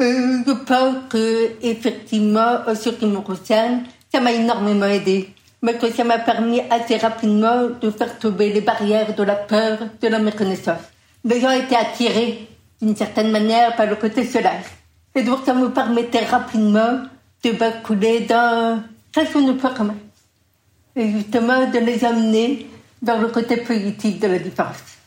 Euh, 0.00 0.42
je 0.46 0.52
pense 0.52 0.96
que, 1.08 1.50
effectivement, 1.62 2.60
en 2.66 2.74
ce 2.74 2.90
qui 2.90 3.06
me 3.06 3.20
concerne, 3.20 3.82
ça 4.12 4.20
m'a 4.20 4.32
énormément 4.32 4.86
aidé. 4.86 5.28
Mais 5.62 5.74
que 5.74 5.90
ça 5.90 6.04
m'a 6.04 6.18
permis 6.18 6.60
assez 6.70 6.96
rapidement 6.96 7.68
de 7.80 7.90
faire 7.90 8.18
tomber 8.18 8.52
les 8.52 8.62
barrières 8.62 9.14
de 9.14 9.22
la 9.22 9.34
peur, 9.34 9.78
de 10.00 10.08
la 10.08 10.18
méconnaissance. 10.18 10.80
Les 11.24 11.40
gens 11.40 11.50
étaient 11.50 11.76
attirés, 11.76 12.48
d'une 12.80 12.96
certaine 12.96 13.30
manière, 13.30 13.76
par 13.76 13.86
le 13.86 13.96
côté 13.96 14.24
solaire. 14.24 14.64
Et 15.14 15.22
donc, 15.22 15.40
ça 15.44 15.54
me 15.54 15.70
permettait 15.70 16.24
rapidement 16.24 17.02
de 17.44 17.50
basculer 17.52 18.20
dans 18.20 18.82
de 19.14 19.52
peu 19.52 19.68
commun. 19.70 19.96
Et 20.96 21.10
justement, 21.10 21.66
de 21.70 21.78
les 21.78 22.04
amener 22.04 22.68
vers 23.02 23.20
le 23.20 23.28
côté 23.28 23.56
politique 23.56 24.20
de 24.20 24.28
la 24.28 24.38
différence. 24.38 24.99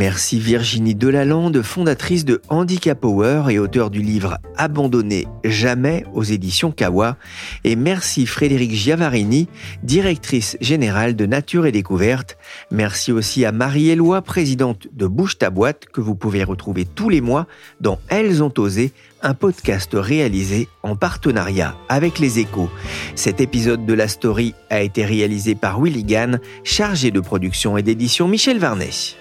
Merci 0.00 0.40
Virginie 0.40 0.94
Delalande, 0.94 1.60
fondatrice 1.60 2.24
de 2.24 2.40
Handicap 2.48 2.98
Power 2.98 3.42
et 3.50 3.58
auteur 3.58 3.90
du 3.90 4.00
livre 4.00 4.38
Abandonné 4.56 5.26
jamais 5.44 6.06
aux 6.14 6.22
éditions 6.22 6.70
Kawa. 6.70 7.18
Et 7.64 7.76
merci 7.76 8.24
Frédéric 8.24 8.72
Giavarini, 8.72 9.46
directrice 9.82 10.56
générale 10.62 11.16
de 11.16 11.26
Nature 11.26 11.66
et 11.66 11.70
Découverte. 11.70 12.38
Merci 12.70 13.12
aussi 13.12 13.44
à 13.44 13.52
Marie-Éloi, 13.52 14.22
présidente 14.22 14.88
de 14.90 15.06
Bouge 15.06 15.36
ta 15.36 15.50
boîte, 15.50 15.84
que 15.92 16.00
vous 16.00 16.14
pouvez 16.14 16.44
retrouver 16.44 16.86
tous 16.86 17.10
les 17.10 17.20
mois 17.20 17.46
dans 17.82 17.98
Elles 18.08 18.42
ont 18.42 18.54
osé, 18.56 18.94
un 19.20 19.34
podcast 19.34 19.90
réalisé 19.92 20.68
en 20.82 20.96
partenariat 20.96 21.76
avec 21.90 22.18
les 22.18 22.38
échos. 22.38 22.70
Cet 23.16 23.42
épisode 23.42 23.84
de 23.84 23.92
la 23.92 24.08
story 24.08 24.54
a 24.70 24.80
été 24.80 25.04
réalisé 25.04 25.54
par 25.54 25.78
Willy 25.78 26.04
Gann, 26.04 26.40
chargé 26.64 27.10
de 27.10 27.20
production 27.20 27.76
et 27.76 27.82
d'édition 27.82 28.28
Michel 28.28 28.58
Varnet. 28.58 29.18